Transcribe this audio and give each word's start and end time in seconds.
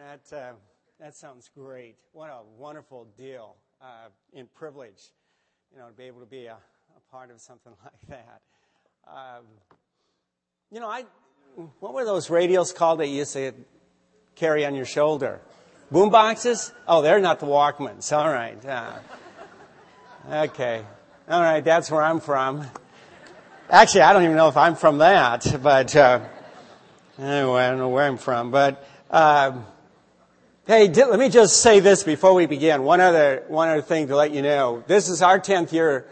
That, 0.00 0.34
uh, 0.34 0.52
that 0.98 1.14
sounds 1.14 1.50
great. 1.54 1.96
What 2.12 2.30
a 2.30 2.38
wonderful 2.58 3.06
deal 3.18 3.56
uh, 3.82 4.08
and 4.34 4.52
privilege, 4.54 5.02
you 5.70 5.78
know, 5.78 5.88
to 5.88 5.92
be 5.92 6.04
able 6.04 6.20
to 6.20 6.26
be 6.26 6.46
a, 6.46 6.54
a 6.54 7.10
part 7.12 7.30
of 7.30 7.38
something 7.38 7.72
like 7.84 8.08
that. 8.08 8.40
Um, 9.06 9.44
you 10.72 10.80
know, 10.80 10.88
I, 10.88 11.04
what 11.80 11.92
were 11.92 12.06
those 12.06 12.30
radios 12.30 12.72
called 12.72 13.00
that 13.00 13.08
you 13.08 13.16
used 13.16 13.34
to 13.34 13.52
carry 14.36 14.64
on 14.64 14.74
your 14.74 14.86
shoulder? 14.86 15.42
Boom 15.90 16.08
boxes? 16.08 16.72
Oh, 16.88 17.02
they're 17.02 17.20
not 17.20 17.38
the 17.38 17.46
Walkmans. 17.46 18.16
All 18.16 18.32
right. 18.32 18.64
Uh, 18.64 18.92
okay. 20.30 20.82
All 21.28 21.42
right, 21.42 21.62
that's 21.62 21.90
where 21.90 22.02
I'm 22.02 22.20
from. 22.20 22.66
Actually, 23.68 24.02
I 24.02 24.14
don't 24.14 24.24
even 24.24 24.36
know 24.36 24.48
if 24.48 24.56
I'm 24.56 24.76
from 24.76 24.98
that, 24.98 25.46
but 25.62 25.94
uh, 25.94 26.20
anyway, 27.18 27.60
I 27.60 27.68
don't 27.68 27.78
know 27.78 27.90
where 27.90 28.06
I'm 28.06 28.16
from. 28.16 28.50
But 28.50 28.82
um, 29.10 29.66
Hey, 30.66 30.88
let 30.88 31.18
me 31.18 31.30
just 31.30 31.62
say 31.62 31.80
this 31.80 32.02
before 32.04 32.34
we 32.34 32.44
begin. 32.44 32.82
One 32.82 33.00
other, 33.00 33.44
one 33.48 33.70
other 33.70 33.80
thing 33.80 34.08
to 34.08 34.14
let 34.14 34.30
you 34.30 34.42
know. 34.42 34.84
This 34.86 35.08
is 35.08 35.22
our 35.22 35.40
10th 35.40 35.72
year 35.72 36.06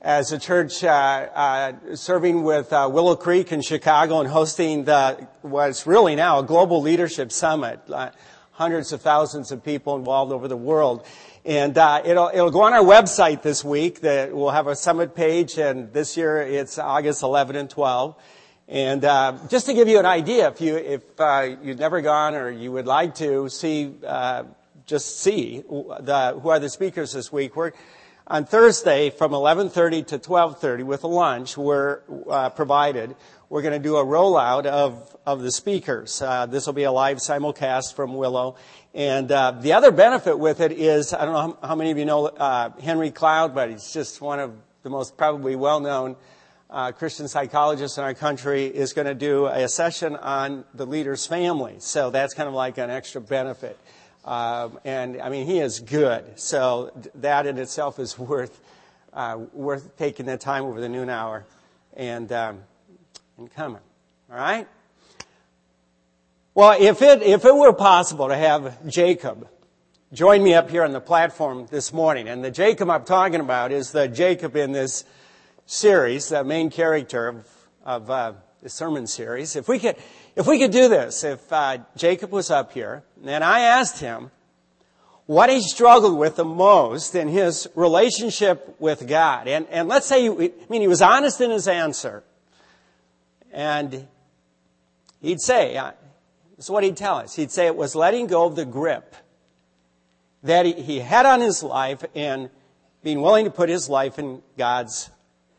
as 0.00 0.30
a 0.30 0.38
church, 0.38 0.84
uh, 0.84 0.88
uh, 0.88 1.96
serving 1.96 2.44
with 2.44 2.72
uh, 2.72 2.88
Willow 2.90 3.16
Creek 3.16 3.50
in 3.50 3.60
Chicago 3.60 4.20
and 4.20 4.28
hosting 4.28 4.84
the, 4.84 5.26
what's 5.42 5.84
really 5.84 6.14
now 6.14 6.38
a 6.38 6.44
global 6.44 6.80
leadership 6.80 7.32
summit. 7.32 7.80
Uh, 7.92 8.12
hundreds 8.52 8.92
of 8.92 9.02
thousands 9.02 9.50
of 9.50 9.64
people 9.64 9.96
involved 9.96 10.32
over 10.32 10.46
the 10.46 10.56
world. 10.56 11.04
And 11.44 11.76
uh, 11.76 12.00
it'll, 12.04 12.30
it'll 12.32 12.52
go 12.52 12.62
on 12.62 12.74
our 12.74 12.84
website 12.84 13.42
this 13.42 13.64
week. 13.64 14.02
That 14.02 14.32
we'll 14.32 14.50
have 14.50 14.68
a 14.68 14.76
summit 14.76 15.16
page, 15.16 15.58
and 15.58 15.92
this 15.92 16.16
year 16.16 16.40
it's 16.40 16.78
August 16.78 17.24
11 17.24 17.56
and 17.56 17.68
12. 17.68 18.14
And 18.68 19.02
uh, 19.02 19.38
just 19.48 19.64
to 19.66 19.72
give 19.72 19.88
you 19.88 19.98
an 19.98 20.04
idea, 20.04 20.48
if 20.48 20.60
you 20.60 20.76
if 20.76 21.02
uh, 21.18 21.56
you've 21.62 21.78
never 21.78 22.02
gone 22.02 22.34
or 22.34 22.50
you 22.50 22.70
would 22.70 22.86
like 22.86 23.14
to 23.14 23.48
see, 23.48 23.94
uh, 24.06 24.44
just 24.84 25.20
see 25.20 25.62
the, 25.66 26.38
who 26.42 26.50
are 26.50 26.58
the 26.58 26.68
speakers 26.68 27.12
this 27.12 27.32
week. 27.32 27.56
We're 27.56 27.72
on 28.26 28.44
Thursday 28.44 29.08
from 29.08 29.32
11:30 29.32 30.08
to 30.08 30.18
12:30 30.18 30.84
with 30.84 31.02
a 31.04 31.06
lunch. 31.06 31.56
We're 31.56 32.00
uh, 32.28 32.50
provided. 32.50 33.16
We're 33.48 33.62
going 33.62 33.72
to 33.72 33.78
do 33.78 33.96
a 33.96 34.04
rollout 34.04 34.66
of 34.66 35.16
of 35.24 35.40
the 35.40 35.50
speakers. 35.50 36.20
Uh, 36.20 36.44
this 36.44 36.66
will 36.66 36.74
be 36.74 36.82
a 36.82 36.92
live 36.92 37.18
simulcast 37.18 37.94
from 37.94 38.16
Willow. 38.16 38.56
And 38.92 39.32
uh, 39.32 39.52
the 39.52 39.72
other 39.72 39.92
benefit 39.92 40.38
with 40.38 40.60
it 40.60 40.72
is, 40.72 41.14
I 41.14 41.24
don't 41.24 41.32
know 41.32 41.58
how, 41.66 41.74
many 41.74 41.90
of 41.90 41.96
you 41.96 42.04
know 42.04 42.74
Henry 42.82 43.12
Cloud, 43.12 43.54
but 43.54 43.70
he's 43.70 43.94
just 43.94 44.20
one 44.20 44.40
of 44.40 44.52
the 44.82 44.90
most 44.90 45.16
probably 45.16 45.56
well-known 45.56 46.16
uh, 46.70 46.92
Christian 46.92 47.28
psychologist 47.28 47.98
in 47.98 48.04
our 48.04 48.14
country, 48.14 48.66
is 48.66 48.92
going 48.92 49.06
to 49.06 49.14
do 49.14 49.46
a 49.46 49.68
session 49.68 50.16
on 50.16 50.64
the 50.74 50.86
leader's 50.86 51.26
family. 51.26 51.76
So 51.78 52.10
that's 52.10 52.34
kind 52.34 52.48
of 52.48 52.54
like 52.54 52.78
an 52.78 52.90
extra 52.90 53.20
benefit. 53.20 53.78
Um, 54.24 54.78
and 54.84 55.20
I 55.22 55.30
mean, 55.30 55.46
he 55.46 55.58
is 55.58 55.80
good. 55.80 56.38
So 56.38 56.92
that 57.16 57.46
in 57.46 57.58
itself 57.58 57.98
is 57.98 58.18
worth 58.18 58.60
uh, 59.14 59.38
worth 59.52 59.96
taking 59.96 60.26
the 60.26 60.36
time 60.36 60.64
over 60.64 60.80
the 60.80 60.88
noon 60.88 61.08
hour 61.08 61.44
and 61.96 62.30
um, 62.32 62.60
and 63.38 63.50
coming. 63.54 63.80
All 64.30 64.36
right. 64.36 64.68
Well, 66.54 66.76
if 66.78 67.00
it 67.02 67.22
if 67.22 67.44
it 67.44 67.54
were 67.54 67.72
possible 67.72 68.28
to 68.28 68.36
have 68.36 68.86
Jacob 68.86 69.48
join 70.12 70.42
me 70.42 70.54
up 70.54 70.70
here 70.70 70.84
on 70.84 70.92
the 70.92 71.00
platform 71.00 71.66
this 71.70 71.92
morning, 71.92 72.28
and 72.28 72.44
the 72.44 72.50
Jacob 72.50 72.90
I'm 72.90 73.04
talking 73.04 73.40
about 73.40 73.72
is 73.72 73.92
the 73.92 74.08
Jacob 74.08 74.56
in 74.56 74.72
this 74.72 75.04
series, 75.68 76.30
the 76.30 76.42
main 76.42 76.70
character 76.70 77.28
of, 77.28 77.46
of 77.84 78.10
uh, 78.10 78.32
the 78.62 78.70
sermon 78.70 79.06
series, 79.06 79.54
if 79.54 79.68
we 79.68 79.78
could, 79.78 79.96
if 80.34 80.46
we 80.46 80.58
could 80.58 80.70
do 80.70 80.88
this, 80.88 81.22
if 81.24 81.52
uh, 81.52 81.76
Jacob 81.94 82.32
was 82.32 82.50
up 82.50 82.72
here, 82.72 83.04
and 83.22 83.44
I 83.44 83.60
asked 83.60 84.00
him 84.00 84.30
what 85.26 85.50
he 85.50 85.60
struggled 85.60 86.18
with 86.18 86.36
the 86.36 86.44
most 86.44 87.14
in 87.14 87.28
his 87.28 87.68
relationship 87.74 88.76
with 88.80 89.06
God, 89.06 89.46
and, 89.46 89.66
and 89.68 89.88
let's 89.88 90.06
say, 90.06 90.26
I 90.26 90.50
mean, 90.70 90.80
he 90.80 90.88
was 90.88 91.02
honest 91.02 91.38
in 91.42 91.50
his 91.50 91.68
answer, 91.68 92.24
and 93.52 94.08
he'd 95.20 95.40
say, 95.42 95.76
uh, 95.76 95.92
this 96.56 96.64
is 96.64 96.70
what 96.70 96.82
he'd 96.82 96.96
tell 96.96 97.16
us. 97.16 97.36
He'd 97.36 97.50
say 97.50 97.66
it 97.66 97.76
was 97.76 97.94
letting 97.94 98.26
go 98.26 98.46
of 98.46 98.56
the 98.56 98.64
grip 98.64 99.14
that 100.42 100.64
he, 100.64 100.72
he 100.72 100.98
had 101.00 101.26
on 101.26 101.42
his 101.42 101.62
life 101.62 102.02
and 102.14 102.48
being 103.02 103.20
willing 103.20 103.44
to 103.44 103.50
put 103.50 103.68
his 103.68 103.90
life 103.90 104.18
in 104.18 104.40
God's 104.56 105.10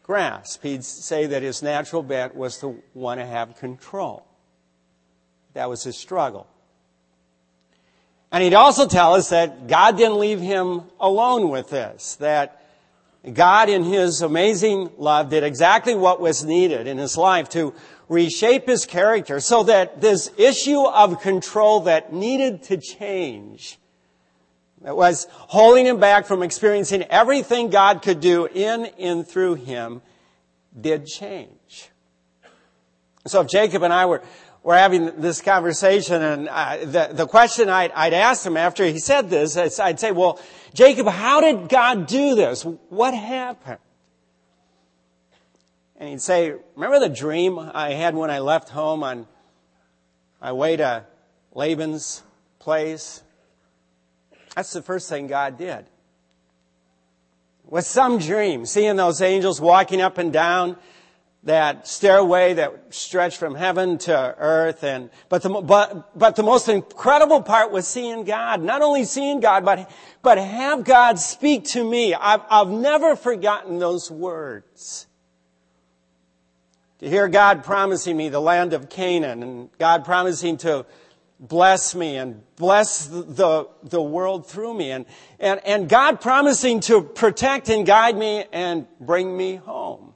grasp. 0.09 0.63
He'd 0.63 0.83
say 0.83 1.27
that 1.27 1.43
his 1.43 1.61
natural 1.61 2.01
bent 2.01 2.35
was 2.35 2.57
to 2.61 2.81
want 2.95 3.19
to 3.19 3.25
have 3.27 3.55
control. 3.57 4.25
That 5.53 5.69
was 5.69 5.83
his 5.83 5.97
struggle. 5.97 6.47
And 8.31 8.43
he'd 8.43 8.55
also 8.55 8.87
tell 8.87 9.13
us 9.13 9.29
that 9.29 9.67
God 9.67 9.97
didn't 9.97 10.17
leave 10.17 10.39
him 10.39 10.81
alone 10.99 11.49
with 11.49 11.69
this, 11.69 12.15
that 12.15 12.59
God 13.31 13.69
in 13.69 13.83
his 13.83 14.23
amazing 14.23 14.89
love 14.97 15.29
did 15.29 15.43
exactly 15.43 15.93
what 15.93 16.19
was 16.19 16.43
needed 16.43 16.87
in 16.87 16.97
his 16.97 17.15
life 17.15 17.47
to 17.49 17.75
reshape 18.07 18.65
his 18.65 18.87
character 18.87 19.39
so 19.39 19.61
that 19.61 20.01
this 20.01 20.31
issue 20.37 20.87
of 20.87 21.21
control 21.21 21.81
that 21.81 22.11
needed 22.11 22.63
to 22.63 22.77
change 22.77 23.77
that 24.81 24.95
was 24.95 25.27
holding 25.31 25.85
him 25.85 25.99
back 25.99 26.25
from 26.25 26.41
experiencing 26.41 27.03
everything 27.03 27.69
God 27.69 28.01
could 28.01 28.19
do 28.19 28.45
in 28.45 28.85
and 28.97 29.27
through 29.27 29.55
him 29.55 30.01
did 30.79 31.05
change. 31.05 31.89
So 33.27 33.41
if 33.41 33.47
Jacob 33.47 33.83
and 33.83 33.91
I 33.91 34.05
were, 34.05 34.23
were 34.63 34.75
having 34.75 35.21
this 35.21 35.41
conversation 35.41 36.21
and 36.21 36.49
uh, 36.49 36.77
the, 36.83 37.09
the 37.11 37.27
question 37.27 37.69
I'd, 37.69 37.91
I'd 37.91 38.13
ask 38.13 38.45
him 38.45 38.55
after 38.55 38.85
he 38.85 38.99
said 38.99 39.29
this, 39.29 39.57
I'd 39.57 39.99
say, 39.99 40.11
well, 40.11 40.39
Jacob, 40.73 41.07
how 41.07 41.41
did 41.41 41.67
God 41.69 42.07
do 42.07 42.35
this? 42.35 42.63
What 42.63 43.13
happened? 43.13 43.79
And 45.97 46.09
he'd 46.09 46.21
say, 46.21 46.53
remember 46.75 46.99
the 46.99 47.13
dream 47.13 47.59
I 47.59 47.91
had 47.91 48.15
when 48.15 48.31
I 48.31 48.39
left 48.39 48.69
home 48.69 49.03
on 49.03 49.27
my 50.41 50.53
way 50.53 50.77
to 50.77 51.05
Laban's 51.53 52.23
place? 52.59 53.21
That's 54.59 54.73
the 54.73 54.81
first 54.81 55.07
thing 55.07 55.27
God 55.27 55.57
did. 55.57 55.85
With 57.63 57.85
some 57.85 58.17
dream, 58.17 58.65
seeing 58.65 58.97
those 58.97 59.21
angels 59.21 59.61
walking 59.61 60.01
up 60.01 60.17
and 60.17 60.33
down 60.33 60.75
that 61.43 61.87
stairway 61.87 62.55
that 62.55 62.93
stretched 62.93 63.37
from 63.37 63.55
heaven 63.55 63.97
to 63.99 64.35
earth 64.37 64.83
and 64.83 65.11
but 65.29 65.43
the 65.43 65.49
but 65.49 66.19
but 66.19 66.35
the 66.35 66.43
most 66.43 66.67
incredible 66.67 67.41
part 67.41 67.71
was 67.71 67.87
seeing 67.87 68.25
God. 68.25 68.61
Not 68.61 68.81
only 68.81 69.05
seeing 69.05 69.39
God 69.39 69.63
but 69.63 69.89
but 70.21 70.37
have 70.37 70.83
God 70.83 71.19
speak 71.19 71.63
to 71.67 71.89
me. 71.89 72.13
I've 72.13 72.41
I've 72.49 72.67
never 72.67 73.15
forgotten 73.15 73.79
those 73.79 74.11
words. 74.11 75.07
To 76.99 77.07
hear 77.07 77.29
God 77.29 77.63
promising 77.63 78.17
me 78.17 78.27
the 78.27 78.41
land 78.41 78.73
of 78.73 78.89
Canaan 78.89 79.41
and 79.41 79.69
God 79.77 80.03
promising 80.03 80.57
to 80.57 80.85
bless 81.39 81.95
me 81.95 82.17
and 82.17 82.41
bless 82.57 83.07
the, 83.07 83.67
the 83.83 84.01
world 84.01 84.47
through 84.47 84.73
me 84.73 84.91
and, 84.91 85.05
and, 85.39 85.61
and 85.65 85.87
God 85.87 86.19
promising 86.19 86.81
to 86.81 87.01
protect 87.01 87.69
and 87.69 87.85
guide 87.85 88.17
me 88.17 88.43
and 88.51 88.85
bring 88.99 89.35
me 89.35 89.55
home. 89.55 90.13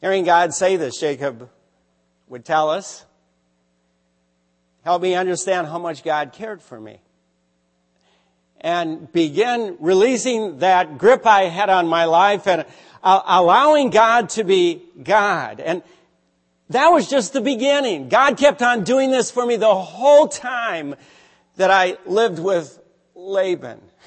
Hearing 0.00 0.24
God 0.24 0.52
say 0.52 0.76
this, 0.76 0.98
Jacob 0.98 1.48
would 2.26 2.44
tell 2.44 2.70
us, 2.70 3.04
help 4.82 5.02
me 5.02 5.14
understand 5.14 5.66
how 5.66 5.78
much 5.78 6.02
God 6.02 6.32
cared 6.32 6.60
for 6.60 6.80
me. 6.80 7.00
And 8.62 9.10
begin 9.12 9.76
releasing 9.78 10.58
that 10.58 10.98
grip 10.98 11.24
I 11.24 11.44
had 11.44 11.70
on 11.70 11.86
my 11.86 12.04
life 12.04 12.46
and 12.46 12.66
allowing 13.02 13.90
God 13.90 14.30
to 14.30 14.44
be 14.44 14.82
God. 15.02 15.60
And, 15.60 15.82
that 16.70 16.88
was 16.88 17.08
just 17.08 17.32
the 17.32 17.40
beginning. 17.40 18.08
God 18.08 18.36
kept 18.36 18.62
on 18.62 18.84
doing 18.84 19.10
this 19.10 19.30
for 19.30 19.44
me 19.44 19.56
the 19.56 19.74
whole 19.74 20.28
time 20.28 20.94
that 21.56 21.70
I 21.70 21.98
lived 22.06 22.38
with 22.38 22.78
Laban. 23.16 23.80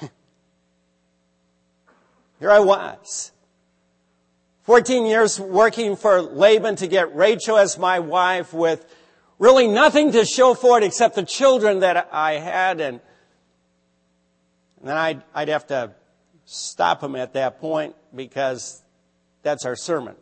Here 2.40 2.50
I 2.50 2.60
was. 2.60 3.32
14 4.62 5.04
years 5.04 5.38
working 5.38 5.94
for 5.94 6.22
Laban 6.22 6.76
to 6.76 6.86
get 6.86 7.14
Rachel 7.14 7.58
as 7.58 7.78
my 7.78 8.00
wife 8.00 8.54
with 8.54 8.86
really 9.38 9.68
nothing 9.68 10.12
to 10.12 10.24
show 10.24 10.54
for 10.54 10.78
it 10.78 10.84
except 10.84 11.16
the 11.16 11.22
children 11.22 11.80
that 11.80 12.08
I 12.12 12.34
had 12.34 12.80
and, 12.80 13.00
and 14.78 14.88
then 14.88 14.96
I'd, 14.96 15.22
I'd 15.34 15.48
have 15.48 15.66
to 15.66 15.90
stop 16.46 17.02
him 17.02 17.14
at 17.14 17.34
that 17.34 17.60
point 17.60 17.94
because 18.14 18.82
that's 19.42 19.66
our 19.66 19.76
sermon 19.76 20.16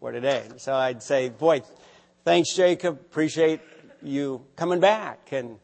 for 0.00 0.12
today. 0.12 0.44
So 0.56 0.74
I'd 0.74 1.02
say, 1.02 1.28
boy, 1.28 1.60
thanks, 2.24 2.54
Jacob. 2.54 2.94
Appreciate 2.94 3.60
you 4.02 4.42
coming 4.56 4.80
back 4.80 5.28
and 5.30 5.58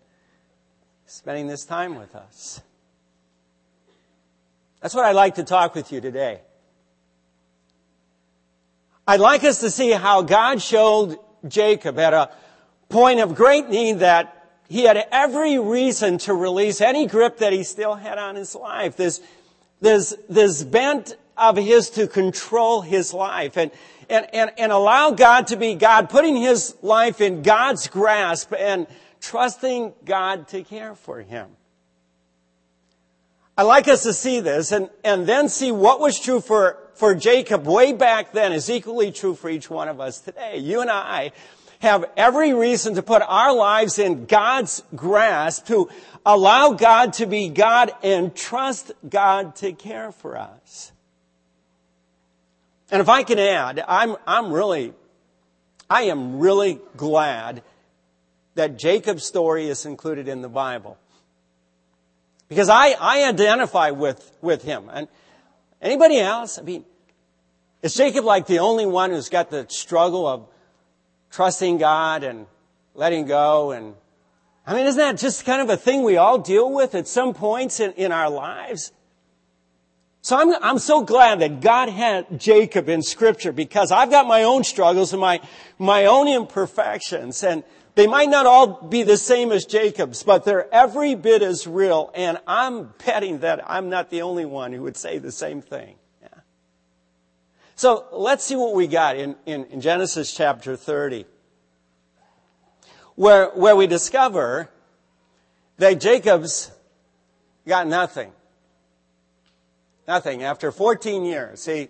spending 1.07 1.47
this 1.47 1.65
time 1.65 1.95
with 1.95 2.15
us. 2.15 2.61
That's 4.83 4.95
what 4.95 5.07
I'd 5.07 5.17
like 5.17 5.37
to 5.37 5.45
talk 5.45 5.75
with 5.75 5.91
you 5.91 6.03
today. 6.03 6.43
I'd 9.09 9.21
like 9.21 9.43
us 9.43 9.61
to 9.61 9.71
see 9.71 9.93
how 9.93 10.21
God 10.21 10.61
showed 10.61 11.19
Jacob 11.49 11.99
at 11.99 12.13
a 12.13 12.31
point 12.91 13.21
of 13.21 13.35
great 13.35 13.71
need 13.71 14.01
that 14.01 14.33
he 14.69 14.83
had 14.83 15.03
every 15.11 15.59
reason 15.59 16.19
to 16.19 16.35
release 16.35 16.83
any 16.83 17.07
grip 17.07 17.39
that 17.39 17.55
he 17.55 17.63
still 17.63 17.95
had 17.95 18.19
on 18.19 18.35
his 18.35 18.55
life. 18.55 18.97
This, 18.97 19.23
this, 19.81 20.15
this 20.29 20.63
bent 20.63 21.17
of 21.39 21.57
his 21.57 21.89
to 21.91 22.07
control 22.07 22.83
his 22.83 23.15
life 23.15 23.57
and, 23.57 23.71
and, 24.09 24.27
and, 24.35 24.53
and 24.59 24.73
allow 24.73 25.11
God 25.11 25.49
to 25.49 25.57
be 25.57 25.75
God, 25.75 26.11
putting 26.11 26.37
his 26.37 26.75
life 26.83 27.21
in 27.21 27.43
God's 27.43 27.89
grasp 27.89 28.53
and 28.59 28.87
trusting 29.21 29.95
God 30.05 30.49
to 30.49 30.63
care 30.63 30.95
for 30.95 31.21
him. 31.21 31.49
I'd 33.59 33.63
like 33.63 33.89
us 33.89 34.03
to 34.03 34.13
see 34.13 34.41
this 34.41 34.71
and, 34.71 34.91
and 35.03 35.27
then 35.27 35.49
see 35.49 35.73
what 35.73 35.99
was 35.99 36.21
true 36.21 36.41
for, 36.41 36.79
for 36.95 37.15
Jacob 37.15 37.67
way 37.67 37.95
back 37.95 38.33
then 38.33 38.53
is 38.53 38.69
equally 38.69 39.11
true 39.11 39.35
for 39.35 39.49
each 39.49 39.71
one 39.71 39.89
of 39.89 39.99
us 39.99 40.21
today. 40.21 40.59
You 40.59 40.83
and 40.83 40.91
I 40.91 41.33
have 41.79 42.05
every 42.17 42.53
reason 42.53 42.95
to 42.95 43.03
put 43.03 43.23
our 43.23 43.55
lives 43.55 43.99
in 43.99 44.27
God's 44.27 44.83
grasp, 44.95 45.67
to 45.67 45.89
allow 46.25 46.73
God 46.73 47.15
to 47.15 47.27
be 47.27 47.49
God 47.49 47.93
and 48.03 48.35
trust 48.35 48.93
God 49.09 49.57
to 49.57 49.73
care 49.73 50.13
for 50.13 50.37
us. 50.37 50.93
And 52.91 53.01
if 53.01 53.09
I 53.09 53.23
can 53.23 53.39
add, 53.39 53.85
I'm, 53.87 54.17
I'm 54.27 54.53
really, 54.53 54.93
I 55.91 56.03
am 56.05 56.39
really 56.39 56.81
glad 56.97 57.63
that 58.55 58.79
Jacob's 58.79 59.25
story 59.25 59.69
is 59.69 59.85
included 59.85 60.29
in 60.29 60.41
the 60.41 60.49
Bible. 60.49 60.97
Because 62.49 62.69
I, 62.69 62.95
I 62.99 63.29
identify 63.29 63.91
with, 63.91 64.37
with 64.41 64.63
him. 64.63 64.89
And 64.93 65.09
anybody 65.83 66.19
else? 66.19 66.59
I 66.59 66.63
mean, 66.63 66.85
is 67.83 67.95
Jacob 67.95 68.25
like 68.25 68.47
the 68.47 68.61
only 68.61 68.87
one 68.87 69.11
who's 69.11 69.29
got 69.29 69.51
the 69.51 69.67
struggle 69.69 70.27
of 70.27 70.49
trusting 71.31 71.79
God 71.79 72.23
and 72.23 72.47
letting 72.95 73.27
go 73.27 73.73
and 73.73 73.95
I 74.69 74.75
mean, 74.75 74.87
isn't 74.87 74.99
that 74.99 75.17
just 75.19 75.45
kind 75.45 75.63
of 75.63 75.71
a 75.71 75.77
thing 75.77 76.03
we 76.03 76.17
all 76.17 76.39
deal 76.39 76.73
with 76.73 76.97
at 76.97 77.07
some 77.07 77.35
points 77.35 77.79
in, 77.79 77.93
in 77.93 78.11
our 78.11 78.29
lives? 78.29 78.91
So 80.27 80.37
I'm, 80.37 80.53
I'm 80.61 80.79
so 80.81 81.03
glad 81.03 81.39
that 81.39 81.61
God 81.61 81.89
had 81.89 82.41
Jacob 82.41 82.89
in 82.89 83.01
scripture 83.01 83.53
because 83.53 83.93
I've 83.93 84.11
got 84.11 84.27
my 84.27 84.43
own 84.43 84.65
struggles 84.65 85.13
and 85.13 85.21
my, 85.21 85.41
my 85.79 86.07
own 86.07 86.27
imperfections 86.27 87.45
and 87.45 87.63
they 87.95 88.09
might 88.09 88.29
not 88.29 88.45
all 88.45 88.89
be 88.89 89.05
the 89.05 89.19
same 89.19 89.53
as 89.53 89.67
Jacob's, 89.67 90.25
but 90.25 90.45
they're 90.45 90.67
every 90.75 91.15
bit 91.15 91.43
as 91.43 91.69
real 91.69 92.11
and 92.13 92.41
I'm 92.45 92.93
betting 93.07 93.39
that 93.39 93.71
I'm 93.71 93.89
not 93.89 94.11
the 94.11 94.23
only 94.23 94.45
one 94.45 94.73
who 94.73 94.83
would 94.83 94.97
say 94.97 95.19
the 95.19 95.31
same 95.31 95.63
thing. 95.63 95.95
Yeah. 96.21 96.41
So 97.77 98.07
let's 98.11 98.43
see 98.43 98.57
what 98.57 98.75
we 98.75 98.89
got 98.89 99.17
in, 99.17 99.37
in, 99.47 99.67
in 99.67 99.81
Genesis 99.81 100.35
chapter 100.35 100.75
30 100.75 101.25
where, 103.15 103.51
where 103.51 103.77
we 103.77 103.87
discover 103.87 104.71
that 105.77 106.01
Jacob's 106.01 106.73
got 107.65 107.87
nothing. 107.87 108.33
Nothing. 110.07 110.43
After 110.43 110.71
14 110.71 111.25
years, 111.25 111.65
he 111.65 111.89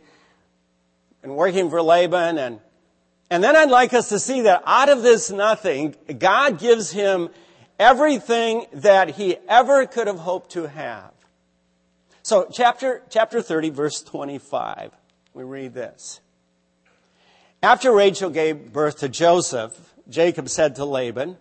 been 1.23 1.35
working 1.35 1.69
for 1.69 1.83
Laban 1.83 2.39
and, 2.39 2.61
and 3.31 3.43
then 3.43 3.57
I'd 3.57 3.69
like 3.69 3.93
us 3.93 4.09
to 4.11 4.19
see 4.19 4.43
that 4.43 4.63
out 4.65 4.89
of 4.89 5.03
this 5.03 5.31
nothing, 5.31 5.97
God 6.19 6.59
gives 6.59 6.93
him 6.93 7.31
everything 7.79 8.67
that 8.73 9.11
he 9.11 9.37
ever 9.49 9.87
could 9.87 10.07
have 10.07 10.21
hoped 10.21 10.53
to 10.53 10.69
have. 10.69 11.13
So 12.23 12.49
chapter, 12.53 13.03
chapter 13.11 13.43
30 13.43 13.71
verse 13.71 14.03
25, 14.03 14.93
we 15.35 15.45
read 15.45 15.75
this. 15.75 16.21
After 17.63 17.93
Rachel 17.93 18.31
gave 18.31 18.73
birth 18.73 18.99
to 18.99 19.09
Joseph, 19.09 19.95
Jacob 20.09 20.49
said 20.49 20.77
to 20.77 20.85
Laban, 20.85 21.37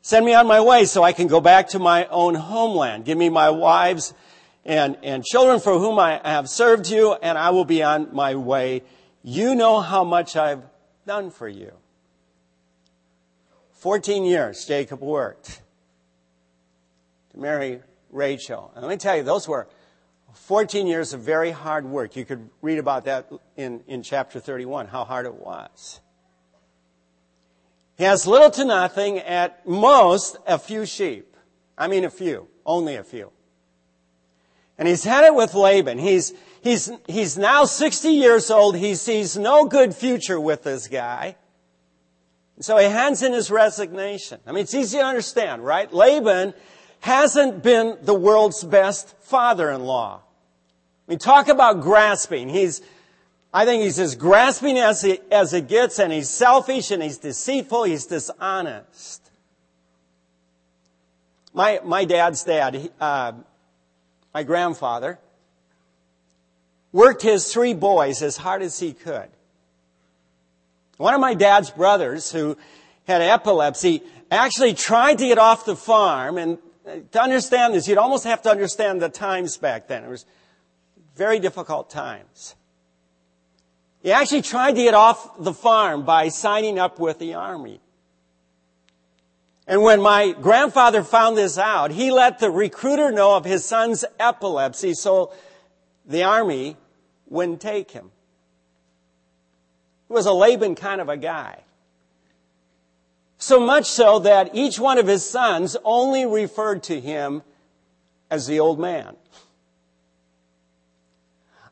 send 0.00 0.24
me 0.24 0.34
on 0.34 0.46
my 0.46 0.60
way 0.60 0.86
so 0.86 1.02
I 1.02 1.12
can 1.12 1.28
go 1.28 1.40
back 1.40 1.68
to 1.68 1.78
my 1.78 2.06
own 2.06 2.34
homeland. 2.34 3.04
Give 3.04 3.18
me 3.18 3.28
my 3.28 3.50
wives 3.50 4.14
and, 4.70 4.98
and 5.02 5.24
children 5.24 5.58
for 5.58 5.80
whom 5.80 5.98
I 5.98 6.20
have 6.24 6.48
served 6.48 6.88
you, 6.88 7.14
and 7.14 7.36
I 7.36 7.50
will 7.50 7.64
be 7.64 7.82
on 7.82 8.14
my 8.14 8.36
way. 8.36 8.84
You 9.20 9.56
know 9.56 9.80
how 9.80 10.04
much 10.04 10.36
I've 10.36 10.62
done 11.04 11.32
for 11.32 11.48
you. 11.48 11.72
14 13.72 14.24
years 14.24 14.64
Jacob 14.64 15.00
worked 15.00 15.60
to 17.32 17.38
marry 17.40 17.80
Rachel. 18.10 18.70
And 18.76 18.84
let 18.86 18.90
me 18.90 18.96
tell 18.96 19.16
you, 19.16 19.24
those 19.24 19.48
were 19.48 19.66
14 20.34 20.86
years 20.86 21.12
of 21.14 21.20
very 21.20 21.50
hard 21.50 21.84
work. 21.84 22.14
You 22.14 22.24
could 22.24 22.48
read 22.62 22.78
about 22.78 23.06
that 23.06 23.28
in, 23.56 23.82
in 23.88 24.04
chapter 24.04 24.38
31, 24.38 24.86
how 24.86 25.04
hard 25.04 25.26
it 25.26 25.34
was. 25.34 26.00
He 27.98 28.04
has 28.04 28.24
little 28.24 28.50
to 28.50 28.64
nothing, 28.64 29.18
at 29.18 29.66
most 29.66 30.36
a 30.46 30.60
few 30.60 30.86
sheep. 30.86 31.36
I 31.76 31.88
mean 31.88 32.04
a 32.04 32.10
few, 32.10 32.46
only 32.64 32.94
a 32.94 33.02
few. 33.02 33.32
And 34.80 34.88
he's 34.88 35.04
had 35.04 35.24
it 35.24 35.34
with 35.34 35.52
Laban. 35.52 35.98
He's, 35.98 36.32
he's, 36.62 36.90
he's 37.06 37.36
now 37.36 37.66
60 37.66 38.08
years 38.08 38.50
old. 38.50 38.76
He 38.76 38.94
sees 38.94 39.36
no 39.36 39.66
good 39.66 39.94
future 39.94 40.40
with 40.40 40.62
this 40.62 40.88
guy. 40.88 41.36
So 42.60 42.78
he 42.78 42.86
hands 42.86 43.22
in 43.22 43.34
his 43.34 43.50
resignation. 43.50 44.40
I 44.46 44.52
mean, 44.52 44.62
it's 44.62 44.72
easy 44.72 44.96
to 44.96 45.04
understand, 45.04 45.62
right? 45.62 45.92
Laban 45.92 46.54
hasn't 47.00 47.62
been 47.62 47.98
the 48.00 48.14
world's 48.14 48.64
best 48.64 49.14
father-in-law. 49.20 50.16
I 50.16 51.10
mean, 51.10 51.18
talk 51.18 51.48
about 51.48 51.82
grasping. 51.82 52.48
He's, 52.48 52.80
I 53.52 53.66
think 53.66 53.82
he's 53.82 53.98
as 53.98 54.14
grasping 54.14 54.78
as, 54.78 55.02
he, 55.02 55.18
as 55.30 55.52
it 55.52 55.68
gets, 55.68 55.98
and 55.98 56.10
he's 56.10 56.30
selfish, 56.30 56.90
and 56.90 57.02
he's 57.02 57.18
deceitful, 57.18 57.84
he's 57.84 58.06
dishonest. 58.06 59.30
My, 61.52 61.80
my 61.84 62.06
dad's 62.06 62.44
dad, 62.44 62.90
uh, 62.98 63.32
my 64.32 64.42
grandfather, 64.42 65.18
worked 66.92 67.22
his 67.22 67.52
three 67.52 67.74
boys 67.74 68.22
as 68.22 68.36
hard 68.36 68.62
as 68.62 68.78
he 68.78 68.92
could. 68.92 69.28
One 70.96 71.14
of 71.14 71.20
my 71.20 71.34
dad's 71.34 71.70
brothers, 71.70 72.30
who 72.30 72.56
had 73.06 73.22
epilepsy, 73.22 74.02
actually 74.30 74.74
tried 74.74 75.18
to 75.18 75.26
get 75.26 75.38
off 75.38 75.64
the 75.64 75.76
farm, 75.76 76.36
and 76.38 76.58
uh, 76.86 76.96
to 77.12 77.22
understand 77.22 77.74
this, 77.74 77.88
you'd 77.88 77.98
almost 77.98 78.24
have 78.24 78.42
to 78.42 78.50
understand 78.50 79.00
the 79.00 79.08
times 79.08 79.56
back 79.56 79.88
then. 79.88 80.04
It 80.04 80.10
was 80.10 80.26
very 81.16 81.38
difficult 81.38 81.90
times. 81.90 82.54
He 84.02 84.12
actually 84.12 84.42
tried 84.42 84.72
to 84.76 84.82
get 84.82 84.94
off 84.94 85.42
the 85.42 85.52
farm 85.52 86.04
by 86.04 86.28
signing 86.28 86.78
up 86.78 86.98
with 86.98 87.18
the 87.18 87.34
army. 87.34 87.80
And 89.70 89.82
when 89.82 90.02
my 90.02 90.32
grandfather 90.32 91.04
found 91.04 91.38
this 91.38 91.56
out, 91.56 91.92
he 91.92 92.10
let 92.10 92.40
the 92.40 92.50
recruiter 92.50 93.12
know 93.12 93.36
of 93.36 93.44
his 93.44 93.64
son's 93.64 94.04
epilepsy 94.18 94.94
so 94.94 95.32
the 96.04 96.24
army 96.24 96.76
wouldn't 97.28 97.60
take 97.60 97.92
him. 97.92 98.10
He 100.08 100.12
was 100.12 100.26
a 100.26 100.32
Laban 100.32 100.74
kind 100.74 101.00
of 101.00 101.08
a 101.08 101.16
guy. 101.16 101.60
So 103.38 103.60
much 103.60 103.86
so 103.86 104.18
that 104.18 104.56
each 104.56 104.80
one 104.80 104.98
of 104.98 105.06
his 105.06 105.24
sons 105.24 105.76
only 105.84 106.26
referred 106.26 106.82
to 106.84 107.00
him 107.00 107.42
as 108.28 108.48
the 108.48 108.58
old 108.58 108.80
man. 108.80 109.14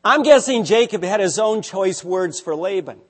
I'm 0.04 0.22
guessing 0.22 0.62
Jacob 0.62 1.02
had 1.02 1.18
his 1.18 1.36
own 1.36 1.62
choice 1.62 2.04
words 2.04 2.38
for 2.38 2.54
Laban. 2.54 3.00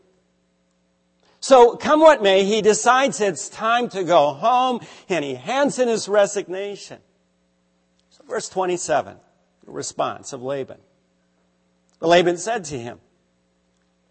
So 1.49 1.77
come 1.77 2.01
what 2.01 2.23
may, 2.23 2.45
he 2.45 2.61
decides 2.61 3.23
it's 3.23 3.49
time 3.49 3.89
to 3.89 4.05
go 4.05 4.35
home 4.35 4.81
and 5.09 5.25
he 5.25 5.35
hands 5.35 5.79
in 5.79 5.89
his 5.89 6.07
resignation. 6.07 6.99
So 8.11 8.23
verse 8.29 8.51
27, 8.51 9.17
the 9.65 9.71
response 9.71 10.35
of 10.35 10.43
Laban. 10.43 10.77
But 12.01 12.09
Laban 12.09 12.37
said 12.37 12.65
to 12.65 12.79
him, 12.79 13.01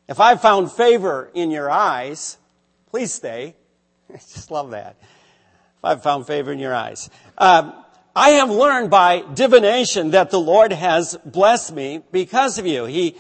if 0.08 0.20
I've 0.20 0.42
found 0.42 0.72
favor 0.72 1.30
in 1.36 1.52
your 1.52 1.70
eyes, 1.70 2.40
please 2.90 3.14
stay. 3.14 3.56
I 4.10 4.14
just 4.14 4.50
love 4.50 4.72
that. 4.72 4.96
If 5.00 5.84
I've 5.84 6.02
found 6.02 6.26
favor 6.26 6.52
in 6.52 6.58
your 6.58 6.74
eyes. 6.74 7.08
Um, 7.38 7.72
I 8.16 8.30
have 8.30 8.50
learned 8.50 8.90
by 8.90 9.24
divination 9.36 10.10
that 10.10 10.32
the 10.32 10.40
Lord 10.40 10.74
has 10.74 11.16
blessed 11.24 11.72
me 11.72 12.02
because 12.12 12.58
of 12.58 12.66
you. 12.66 12.86
He, 12.86 13.16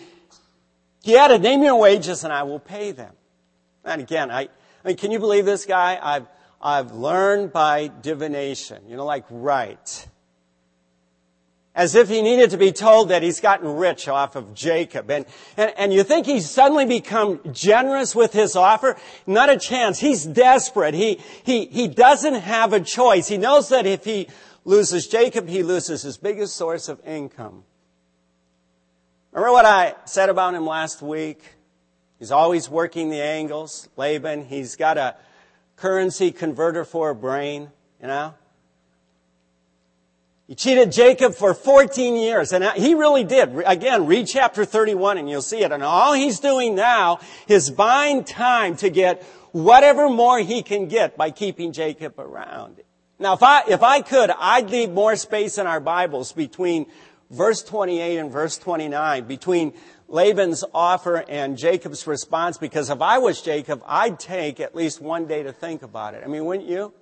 he 1.03 1.15
added, 1.15 1.43
name 1.43 1.61
your 1.61 1.79
wages 1.79 2.23
and 2.23 2.33
I 2.33 2.41
will 2.41 2.57
pay 2.57 2.89
them. 2.93 3.13
And 3.87 4.01
again, 4.01 4.29
I, 4.29 4.41
I 4.41 4.87
mean, 4.87 4.97
can 4.97 5.11
you 5.11 5.19
believe 5.19 5.45
this 5.45 5.65
guy? 5.65 5.97
I've, 6.01 6.27
I've 6.61 6.91
learned 6.91 7.53
by 7.53 7.87
divination. 7.87 8.83
You 8.87 8.97
know, 8.97 9.05
like 9.05 9.25
right. 9.29 10.07
As 11.73 11.95
if 11.95 12.09
he 12.09 12.21
needed 12.21 12.49
to 12.49 12.57
be 12.57 12.71
told 12.71 13.09
that 13.09 13.21
he's 13.21 13.39
gotten 13.39 13.75
rich 13.75 14.07
off 14.07 14.35
of 14.35 14.53
Jacob. 14.53 15.09
And, 15.11 15.25
and, 15.55 15.71
and 15.77 15.93
you 15.93 16.03
think 16.03 16.25
he's 16.25 16.49
suddenly 16.49 16.85
become 16.85 17.39
generous 17.53 18.15
with 18.15 18.33
his 18.33 18.55
offer? 18.55 18.97
Not 19.25 19.49
a 19.49 19.57
chance. 19.57 19.99
He's 19.99 20.25
desperate. 20.25 20.95
He, 20.95 21.21
he, 21.43 21.67
he 21.67 21.87
doesn't 21.87 22.33
have 22.33 22.73
a 22.73 22.81
choice. 22.81 23.27
He 23.27 23.37
knows 23.37 23.69
that 23.69 23.85
if 23.85 24.03
he 24.03 24.27
loses 24.65 25.07
Jacob, 25.07 25.47
he 25.47 25.63
loses 25.63 26.01
his 26.01 26.17
biggest 26.17 26.55
source 26.55 26.89
of 26.89 26.99
income. 27.05 27.63
Remember 29.31 29.53
what 29.53 29.65
I 29.65 29.93
said 30.05 30.29
about 30.29 30.55
him 30.55 30.65
last 30.65 31.01
week? 31.01 31.43
He's 32.19 32.31
always 32.31 32.69
working 32.69 33.09
the 33.09 33.21
angles. 33.21 33.89
Laban, 33.95 34.45
he's 34.45 34.75
got 34.75 34.97
a, 34.97 35.15
currency 35.77 36.31
converter 36.31 36.83
for 36.83 37.11
a 37.11 37.15
brain, 37.15 37.71
you 38.01 38.07
know? 38.07 38.33
He 40.47 40.55
cheated 40.55 40.91
Jacob 40.91 41.35
for 41.35 41.53
14 41.53 42.15
years, 42.15 42.53
and 42.53 42.63
he 42.77 42.95
really 42.95 43.23
did. 43.23 43.49
Again, 43.65 44.05
read 44.05 44.27
chapter 44.27 44.63
31 44.63 45.17
and 45.17 45.29
you'll 45.29 45.41
see 45.41 45.61
it. 45.61 45.73
And 45.73 45.83
all 45.83 46.13
he's 46.13 46.39
doing 46.39 46.73
now 46.73 47.19
is 47.49 47.69
buying 47.69 48.23
time 48.23 48.77
to 48.77 48.89
get 48.89 49.23
whatever 49.51 50.09
more 50.09 50.39
he 50.39 50.63
can 50.63 50.87
get 50.87 51.17
by 51.17 51.31
keeping 51.31 51.73
Jacob 51.73 52.17
around. 52.17 52.77
Now, 53.19 53.33
if 53.33 53.43
I, 53.43 53.63
if 53.67 53.83
I 53.83 54.01
could, 54.01 54.29
I'd 54.29 54.69
leave 54.69 54.91
more 54.91 55.17
space 55.17 55.57
in 55.57 55.67
our 55.67 55.81
Bibles 55.81 56.31
between 56.31 56.85
verse 57.29 57.61
28 57.61 58.17
and 58.17 58.31
verse 58.31 58.57
29, 58.57 59.25
between 59.25 59.73
Laban's 60.07 60.63
offer 60.73 61.23
and 61.27 61.57
Jacob's 61.57 62.07
response, 62.07 62.57
because 62.57 62.89
if 62.89 63.01
I 63.01 63.17
was 63.17 63.41
Jacob, 63.41 63.83
I'd 63.85 64.19
take 64.19 64.59
at 64.59 64.75
least 64.75 65.01
one 65.01 65.27
day 65.27 65.43
to 65.43 65.51
think 65.51 65.83
about 65.83 66.13
it. 66.13 66.23
I 66.23 66.27
mean, 66.27 66.45
wouldn't 66.45 66.69
you? 66.69 66.93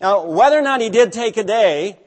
Now, 0.00 0.24
whether 0.26 0.58
or 0.58 0.62
not 0.62 0.80
he 0.80 0.88
did 0.88 1.12
take 1.12 1.36
a 1.36 1.44
day 1.44 1.98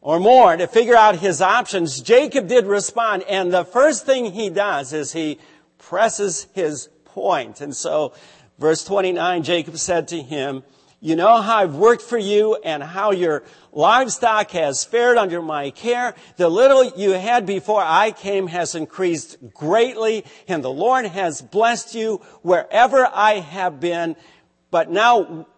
or 0.00 0.18
more 0.18 0.56
to 0.56 0.66
figure 0.66 0.96
out 0.96 1.16
his 1.16 1.40
options, 1.40 2.00
Jacob 2.00 2.48
did 2.48 2.66
respond. 2.66 3.22
And 3.28 3.52
the 3.52 3.64
first 3.64 4.04
thing 4.04 4.32
he 4.32 4.50
does 4.50 4.92
is 4.92 5.12
he 5.12 5.38
presses 5.78 6.48
his 6.52 6.88
point. 7.04 7.60
And 7.60 7.74
so, 7.74 8.12
verse 8.58 8.84
29, 8.84 9.44
Jacob 9.44 9.78
said 9.78 10.08
to 10.08 10.20
him, 10.20 10.64
you 11.04 11.16
know 11.16 11.42
how 11.42 11.56
I've 11.56 11.74
worked 11.74 12.02
for 12.02 12.16
you 12.16 12.54
and 12.64 12.80
how 12.80 13.10
your 13.10 13.42
livestock 13.72 14.52
has 14.52 14.84
fared 14.84 15.18
under 15.18 15.42
my 15.42 15.70
care. 15.70 16.14
The 16.36 16.48
little 16.48 16.84
you 16.96 17.10
had 17.10 17.44
before 17.44 17.82
I 17.84 18.12
came 18.12 18.46
has 18.46 18.76
increased 18.76 19.36
greatly 19.52 20.24
and 20.46 20.62
the 20.62 20.70
Lord 20.70 21.06
has 21.06 21.42
blessed 21.42 21.96
you 21.96 22.18
wherever 22.42 23.04
I 23.04 23.40
have 23.40 23.80
been. 23.80 24.14
But 24.70 24.92
now 24.92 25.48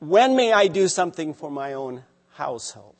when 0.00 0.36
may 0.36 0.52
I 0.52 0.66
do 0.66 0.86
something 0.88 1.32
for 1.32 1.50
my 1.50 1.72
own 1.72 2.04
household? 2.34 2.96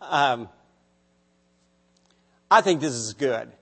Um, 0.00 0.48
I 2.50 2.60
think 2.60 2.80
this 2.80 2.94
is 2.94 3.14
good. 3.14 3.52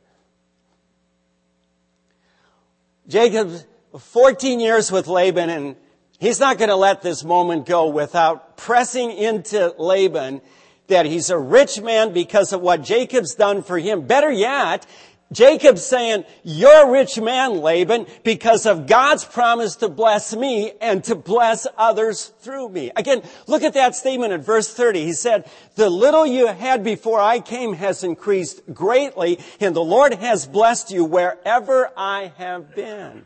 Jacob, 3.07 3.53
14 3.99 4.61
years 4.61 4.91
with 4.91 5.07
Laban, 5.07 5.51
and 5.51 5.77
he's 6.19 6.41
not 6.41 6.59
going 6.59 6.71
to 6.71 6.77
let 6.77 7.03
this 7.03 7.25
moment 7.25 7.67
go 7.67 7.89
without 7.89 8.57
pressing 8.57 9.11
into 9.11 9.75
Laban 9.79 10.41
that 10.89 11.07
he's 11.07 11.31
a 11.31 11.39
rich 11.39 11.81
man 11.81 12.13
because 12.13 12.53
of 12.53 12.61
what 12.61 12.83
Jacob's 12.83 13.35
done 13.35 13.63
for 13.63 13.79
him. 13.79 14.07
Better 14.07 14.31
yet, 14.31 14.87
Jacob's 15.33 15.85
saying, 15.85 16.25
you're 16.43 16.89
a 16.89 16.91
rich 16.91 17.19
man, 17.19 17.61
Laban, 17.61 18.07
because 18.23 18.67
of 18.67 18.87
God's 18.87 19.25
promise 19.25 19.77
to 19.77 19.89
bless 19.89 20.37
me 20.37 20.73
and 20.81 21.03
to 21.05 21.15
bless 21.15 21.67
others 21.79 22.27
through 22.41 22.69
me. 22.69 22.91
Again, 22.95 23.23
look 23.47 23.63
at 23.63 23.75
that 23.75 23.95
statement 23.95 24.33
in 24.33 24.43
verse 24.43 24.73
30. 24.73 25.05
He 25.05 25.15
said, 25.15 25.51
the 25.77 25.89
little 25.89 26.27
you 26.27 26.49
had 26.49 26.85
before 26.85 27.21
I 27.21 27.41
came 27.41 27.73
has 27.75 28.05
increased 28.05 28.61
greatly 28.75 29.39
and 29.61 29.75
the 29.75 29.81
Lord 29.81 30.13
has 30.15 30.47
blessed 30.47 30.91
you 30.91 31.05
wherever 31.05 31.91
I 31.97 32.33
have 32.37 32.75
been. 32.75 33.25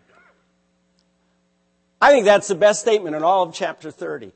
I 2.07 2.11
think 2.11 2.25
that's 2.25 2.47
the 2.47 2.55
best 2.55 2.83
statement 2.83 3.17
in 3.17 3.25
all 3.25 3.43
of 3.43 3.53
chapter 3.53 3.91
30. 3.91 4.31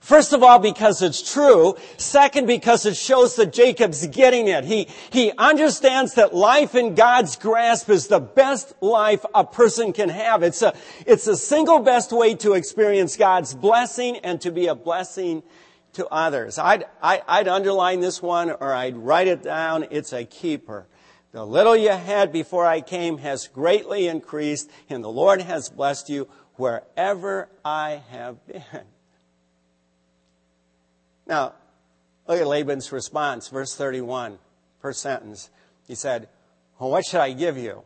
First 0.00 0.32
of 0.32 0.42
all, 0.42 0.58
because 0.58 1.02
it's 1.02 1.32
true. 1.32 1.76
Second, 1.98 2.48
because 2.48 2.84
it 2.84 2.96
shows 2.96 3.36
that 3.36 3.52
Jacob's 3.52 4.04
getting 4.08 4.48
it. 4.48 4.64
He, 4.64 4.88
he 5.12 5.30
understands 5.38 6.14
that 6.14 6.34
life 6.34 6.74
in 6.74 6.96
God's 6.96 7.36
grasp 7.36 7.90
is 7.90 8.08
the 8.08 8.18
best 8.18 8.74
life 8.82 9.24
a 9.36 9.44
person 9.44 9.92
can 9.92 10.08
have. 10.08 10.42
It's 10.42 10.62
a, 10.62 10.74
it's 11.06 11.26
the 11.26 11.36
single 11.36 11.78
best 11.78 12.10
way 12.10 12.34
to 12.34 12.54
experience 12.54 13.16
God's 13.16 13.54
blessing 13.54 14.16
and 14.16 14.40
to 14.40 14.50
be 14.50 14.66
a 14.66 14.74
blessing 14.74 15.44
to 15.92 16.08
others. 16.08 16.58
I'd, 16.58 16.86
I, 17.00 17.18
would 17.18 17.24
i 17.28 17.38
would 17.38 17.48
underline 17.48 18.00
this 18.00 18.20
one 18.20 18.50
or 18.50 18.74
I'd 18.74 18.96
write 18.96 19.28
it 19.28 19.44
down. 19.44 19.86
It's 19.92 20.12
a 20.12 20.24
keeper. 20.24 20.88
The 21.32 21.46
little 21.46 21.74
you 21.74 21.90
had 21.90 22.30
before 22.30 22.66
I 22.66 22.82
came 22.82 23.18
has 23.18 23.48
greatly 23.48 24.06
increased 24.06 24.70
and 24.90 25.02
the 25.02 25.08
Lord 25.08 25.40
has 25.40 25.70
blessed 25.70 26.10
you 26.10 26.28
wherever 26.56 27.48
I 27.64 28.02
have 28.10 28.46
been. 28.46 28.62
Now, 31.26 31.54
look 32.28 32.40
at 32.40 32.46
Laban's 32.46 32.92
response, 32.92 33.48
verse 33.48 33.74
31, 33.74 34.38
first 34.80 35.00
sentence. 35.00 35.50
He 35.86 35.94
said, 35.94 36.28
Well, 36.78 36.90
what 36.90 37.06
should 37.06 37.20
I 37.20 37.32
give 37.32 37.56
you? 37.56 37.82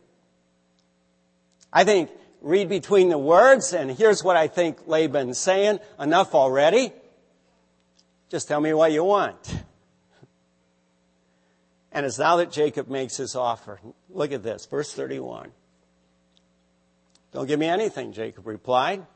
I 1.73 1.85
think 1.85 2.11
read 2.41 2.69
between 2.69 3.11
the 3.11 3.19
words, 3.19 3.73
and 3.73 3.91
here's 3.91 4.25
what 4.25 4.37
I 4.37 4.49
think 4.49 4.89
Laban's 4.89 5.39
saying. 5.39 5.79
Enough 6.01 6.35
already. 6.35 6.93
Just 8.29 8.49
tell 8.49 8.61
me 8.61 8.73
what 8.73 8.91
you 8.91 9.05
want. 9.05 9.63
And 11.97 12.05
it's 12.05 12.19
now 12.19 12.37
that 12.37 12.53
Jacob 12.53 12.89
makes 12.89 13.17
his 13.17 13.35
offer. 13.35 13.81
Look 14.11 14.31
at 14.31 14.43
this, 14.43 14.67
verse 14.67 14.93
31. 14.93 15.51
Don't 17.33 17.47
give 17.47 17.59
me 17.59 17.69
anything, 17.69 18.13
Jacob 18.13 18.47
replied. 18.47 19.07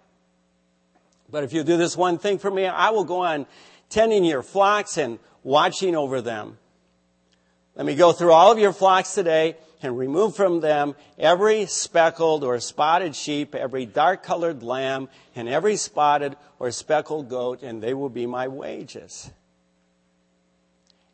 But 1.31 1.45
if 1.45 1.53
you 1.53 1.63
do 1.63 1.77
this 1.77 1.95
one 1.95 2.17
thing 2.17 2.39
for 2.39 2.51
me, 2.51 2.65
I 2.65 2.89
will 2.89 3.05
go 3.05 3.21
on 3.21 3.45
tending 3.91 4.25
your 4.25 4.43
flocks 4.43 4.97
and 4.97 5.19
watching 5.43 5.95
over 5.95 6.23
them. 6.23 6.57
Let 7.77 7.85
me 7.85 7.95
go 7.97 8.13
through 8.13 8.33
all 8.33 8.51
of 8.51 8.59
your 8.59 8.73
flocks 8.73 9.13
today 9.13 9.59
and 9.83 9.99
remove 9.99 10.35
from 10.35 10.61
them 10.61 10.95
every 11.19 11.67
speckled 11.67 12.45
or 12.45 12.59
spotted 12.61 13.15
sheep, 13.15 13.55
every 13.55 13.85
dark 13.85 14.23
colored 14.23 14.63
lamb, 14.63 15.11
and 15.37 15.51
every 15.51 15.77
spotted 15.77 16.35
or 16.59 16.71
speckled 16.71 17.29
goat, 17.29 17.63
and 17.63 17.83
they 17.83 17.93
will 17.93 18.09
be 18.09 18.25
my 18.25 18.49
wages. 18.49 19.31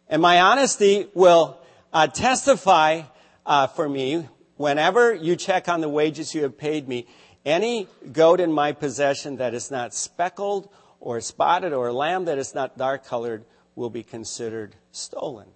And 0.09 0.23
my 0.23 0.41
honesty 0.41 1.09
will 1.15 1.59
uh, 1.93 2.07
testify 2.07 3.03
uh, 3.45 3.67
for 3.67 3.89
me 3.89 4.29
whenever 4.57 5.15
you 5.15 5.37
check 5.37 5.69
on 5.69 5.81
the 5.81 5.89
wages 5.89 6.35
you 6.35 6.43
have 6.43 6.57
paid 6.57 6.89
me. 6.89 7.07
Any 7.45 7.89
goat 8.13 8.41
in 8.41 8.53
my 8.53 8.73
possession 8.73 9.37
that 9.37 9.55
is 9.55 9.71
not 9.71 9.95
speckled 9.95 10.69
or 11.01 11.21
spotted 11.21 11.73
or 11.73 11.89
a 11.89 11.93
lamb 11.93 12.25
that 12.25 12.39
is 12.39 12.55
not 12.55 12.77
dark 12.77 13.05
colored 13.05 13.45
will 13.75 13.91
be 13.91 14.03
considered 14.03 14.75
stolen. 14.91 15.47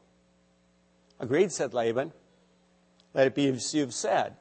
Agreed, 1.18 1.52
said 1.52 1.74
Laban. 1.74 2.12
Let 3.14 3.26
it 3.26 3.34
be 3.34 3.48
as 3.48 3.74
you've 3.74 3.94
said. 3.94 4.36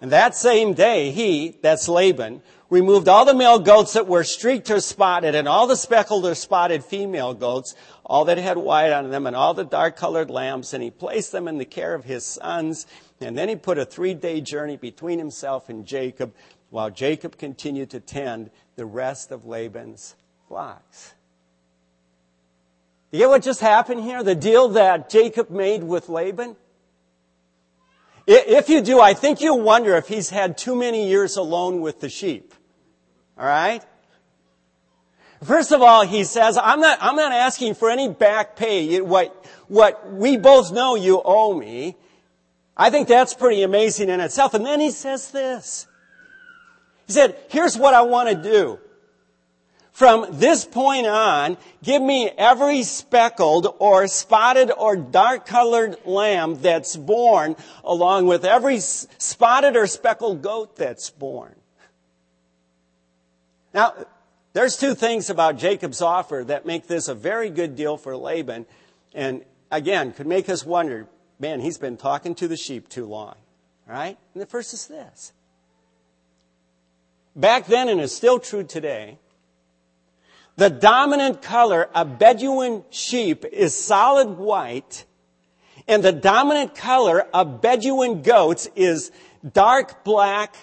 And 0.00 0.12
that 0.12 0.34
same 0.34 0.72
day, 0.72 1.10
he, 1.10 1.58
that's 1.60 1.88
Laban, 1.88 2.42
removed 2.70 3.08
all 3.08 3.24
the 3.24 3.34
male 3.34 3.58
goats 3.58 3.92
that 3.92 4.06
were 4.06 4.24
streaked 4.24 4.70
or 4.70 4.80
spotted 4.80 5.34
and 5.34 5.46
all 5.46 5.66
the 5.66 5.76
speckled 5.76 6.24
or 6.24 6.34
spotted 6.34 6.84
female 6.84 7.34
goats, 7.34 7.74
all 8.06 8.24
that 8.26 8.38
had 8.38 8.56
white 8.56 8.92
on 8.92 9.10
them 9.10 9.26
and 9.26 9.36
all 9.36 9.52
the 9.52 9.64
dark 9.64 9.96
colored 9.96 10.30
lambs, 10.30 10.72
and 10.72 10.82
he 10.82 10.90
placed 10.90 11.32
them 11.32 11.48
in 11.48 11.58
the 11.58 11.64
care 11.64 11.94
of 11.94 12.04
his 12.04 12.24
sons. 12.24 12.86
And 13.20 13.36
then 13.36 13.48
he 13.48 13.56
put 13.56 13.76
a 13.76 13.84
three 13.84 14.14
day 14.14 14.40
journey 14.40 14.76
between 14.76 15.18
himself 15.18 15.68
and 15.68 15.84
Jacob 15.84 16.32
while 16.70 16.90
Jacob 16.90 17.36
continued 17.36 17.90
to 17.90 18.00
tend 18.00 18.50
the 18.76 18.86
rest 18.86 19.32
of 19.32 19.44
Laban's 19.44 20.14
flocks. 20.48 21.14
You 23.10 23.18
get 23.18 23.28
what 23.28 23.42
just 23.42 23.60
happened 23.60 24.02
here? 24.02 24.22
The 24.22 24.36
deal 24.36 24.68
that 24.70 25.10
Jacob 25.10 25.50
made 25.50 25.82
with 25.82 26.08
Laban? 26.08 26.56
If 28.32 28.68
you 28.68 28.80
do, 28.80 29.00
I 29.00 29.14
think 29.14 29.40
you'll 29.40 29.60
wonder 29.60 29.96
if 29.96 30.06
he's 30.06 30.30
had 30.30 30.56
too 30.56 30.76
many 30.76 31.08
years 31.08 31.36
alone 31.36 31.80
with 31.80 31.98
the 31.98 32.08
sheep. 32.08 32.54
Alright? 33.36 33.84
First 35.42 35.72
of 35.72 35.82
all, 35.82 36.06
he 36.06 36.22
says, 36.22 36.56
I'm 36.56 36.80
not, 36.80 36.98
I'm 37.00 37.16
not 37.16 37.32
asking 37.32 37.74
for 37.74 37.90
any 37.90 38.08
back 38.08 38.54
pay. 38.54 39.00
What, 39.00 39.34
what 39.66 40.12
we 40.12 40.36
both 40.36 40.70
know 40.70 40.94
you 40.94 41.20
owe 41.24 41.58
me. 41.58 41.96
I 42.76 42.90
think 42.90 43.08
that's 43.08 43.34
pretty 43.34 43.64
amazing 43.64 44.08
in 44.08 44.20
itself. 44.20 44.54
And 44.54 44.64
then 44.64 44.78
he 44.78 44.92
says 44.92 45.32
this. 45.32 45.88
He 47.08 47.12
said, 47.12 47.36
here's 47.48 47.76
what 47.76 47.94
I 47.94 48.02
want 48.02 48.28
to 48.28 48.36
do. 48.36 48.78
From 49.92 50.26
this 50.30 50.64
point 50.64 51.06
on, 51.06 51.58
give 51.82 52.00
me 52.00 52.30
every 52.38 52.84
speckled 52.84 53.74
or 53.78 54.06
spotted 54.06 54.70
or 54.70 54.96
dark 54.96 55.46
colored 55.46 55.96
lamb 56.06 56.60
that's 56.60 56.96
born 56.96 57.56
along 57.84 58.26
with 58.26 58.44
every 58.44 58.80
spotted 58.80 59.76
or 59.76 59.86
speckled 59.86 60.42
goat 60.42 60.76
that's 60.76 61.10
born. 61.10 61.54
Now, 63.74 63.94
there's 64.52 64.76
two 64.76 64.94
things 64.94 65.30
about 65.30 65.58
Jacob's 65.58 66.00
offer 66.00 66.44
that 66.46 66.66
make 66.66 66.86
this 66.86 67.08
a 67.08 67.14
very 67.14 67.50
good 67.50 67.76
deal 67.76 67.96
for 67.96 68.16
Laban 68.16 68.66
and 69.14 69.44
again 69.70 70.12
could 70.12 70.26
make 70.26 70.48
us 70.48 70.64
wonder, 70.64 71.08
man, 71.38 71.60
he's 71.60 71.78
been 71.78 71.96
talking 71.96 72.34
to 72.36 72.48
the 72.48 72.56
sheep 72.56 72.88
too 72.88 73.06
long. 73.06 73.34
Right? 73.86 74.16
And 74.34 74.40
the 74.40 74.46
first 74.46 74.72
is 74.72 74.86
this. 74.86 75.32
Back 77.34 77.66
then, 77.66 77.88
and 77.88 78.00
is 78.00 78.14
still 78.14 78.38
true 78.38 78.62
today, 78.62 79.18
the 80.60 80.68
dominant 80.68 81.40
color 81.40 81.88
of 81.94 82.18
Bedouin 82.18 82.84
sheep 82.90 83.46
is 83.46 83.74
solid 83.74 84.36
white, 84.36 85.06
And 85.88 86.02
the 86.02 86.12
dominant 86.12 86.74
color 86.74 87.22
of 87.32 87.62
Bedouin 87.62 88.20
goats 88.20 88.68
is 88.76 89.10
dark 89.54 90.04
black, 90.04 90.54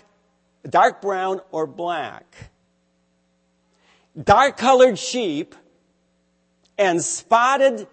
dark 0.69 1.01
brown, 1.01 1.41
or 1.51 1.65
black. 1.65 2.25
Dark 4.23 4.55
colored 4.55 4.99
sheep 4.99 5.55
and 6.77 7.03
spotted 7.03 7.87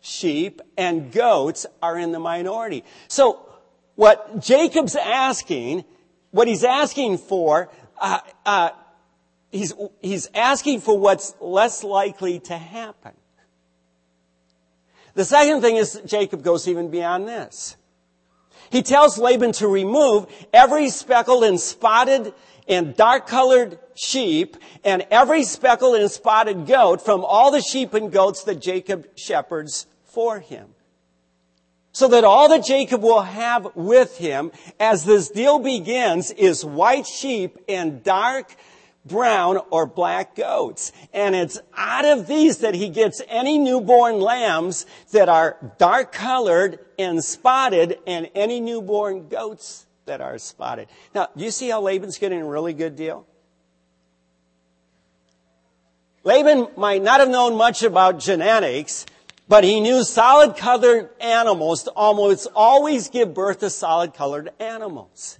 sheep 0.00 0.60
and 0.76 1.12
goats 1.12 1.66
are 1.80 1.96
in 1.96 2.10
the 2.10 2.18
minority. 2.18 2.82
So 3.06 3.48
what 3.94 4.40
Jacob's 4.40 4.96
asking, 4.96 5.84
what 6.32 6.48
he's 6.48 6.64
asking 6.64 7.18
for, 7.18 7.70
uh, 8.00 8.18
uh, 8.44 8.70
he's, 9.54 9.72
he's 10.02 10.28
asking 10.34 10.80
for 10.80 10.98
what's 10.98 11.34
less 11.40 11.84
likely 11.84 12.40
to 12.40 12.58
happen. 12.58 13.12
The 15.14 15.24
second 15.24 15.60
thing 15.60 15.76
is 15.76 16.00
Jacob 16.04 16.42
goes 16.42 16.66
even 16.66 16.90
beyond 16.90 17.28
this. 17.28 17.76
He 18.70 18.82
tells 18.82 19.16
Laban 19.16 19.52
to 19.52 19.68
remove 19.68 20.26
every 20.52 20.88
speckled 20.90 21.44
and 21.44 21.60
spotted 21.60 22.34
and 22.66 22.96
dark 22.96 23.28
colored 23.28 23.78
sheep 23.94 24.56
and 24.82 25.06
every 25.10 25.44
speckled 25.44 25.96
and 25.96 26.10
spotted 26.10 26.66
goat 26.66 27.04
from 27.04 27.24
all 27.24 27.52
the 27.52 27.60
sheep 27.60 27.94
and 27.94 28.10
goats 28.10 28.42
that 28.44 28.60
Jacob 28.60 29.06
shepherds 29.14 29.86
for 30.04 30.40
him. 30.40 30.70
So 31.92 32.08
that 32.08 32.24
all 32.24 32.48
that 32.48 32.64
Jacob 32.64 33.02
will 33.02 33.22
have 33.22 33.76
with 33.76 34.18
him 34.18 34.50
as 34.80 35.04
this 35.04 35.28
deal 35.28 35.60
begins 35.60 36.32
is 36.32 36.64
white 36.64 37.06
sheep 37.06 37.58
and 37.68 38.02
dark 38.02 38.56
brown 39.04 39.58
or 39.70 39.86
black 39.86 40.34
goats. 40.34 40.92
And 41.12 41.34
it's 41.34 41.58
out 41.76 42.04
of 42.04 42.26
these 42.26 42.58
that 42.58 42.74
he 42.74 42.88
gets 42.88 43.20
any 43.28 43.58
newborn 43.58 44.20
lambs 44.20 44.86
that 45.12 45.28
are 45.28 45.56
dark 45.78 46.12
colored 46.12 46.78
and 46.98 47.22
spotted 47.22 47.98
and 48.06 48.30
any 48.34 48.60
newborn 48.60 49.28
goats 49.28 49.86
that 50.06 50.20
are 50.20 50.38
spotted. 50.38 50.88
Now, 51.14 51.28
do 51.36 51.44
you 51.44 51.50
see 51.50 51.68
how 51.68 51.80
Laban's 51.80 52.18
getting 52.18 52.40
a 52.40 52.46
really 52.46 52.72
good 52.72 52.96
deal? 52.96 53.26
Laban 56.22 56.68
might 56.76 57.02
not 57.02 57.20
have 57.20 57.28
known 57.28 57.56
much 57.56 57.82
about 57.82 58.18
genetics, 58.18 59.04
but 59.46 59.62
he 59.62 59.80
knew 59.80 60.02
solid 60.02 60.56
colored 60.56 61.10
animals 61.20 61.86
almost 61.88 62.48
always 62.54 63.08
give 63.08 63.34
birth 63.34 63.60
to 63.60 63.68
solid 63.68 64.14
colored 64.14 64.50
animals. 64.58 65.38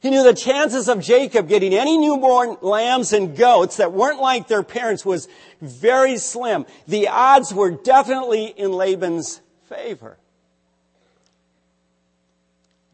He 0.00 0.08
knew 0.08 0.22
the 0.22 0.34
chances 0.34 0.88
of 0.88 1.00
Jacob 1.00 1.46
getting 1.46 1.74
any 1.74 1.98
newborn 1.98 2.56
lambs 2.62 3.12
and 3.12 3.36
goats 3.36 3.76
that 3.76 3.92
weren't 3.92 4.20
like 4.20 4.48
their 4.48 4.62
parents 4.62 5.04
was 5.04 5.28
very 5.60 6.16
slim. 6.16 6.64
The 6.88 7.08
odds 7.08 7.52
were 7.52 7.70
definitely 7.70 8.46
in 8.46 8.72
Laban's 8.72 9.42
favor. 9.68 10.16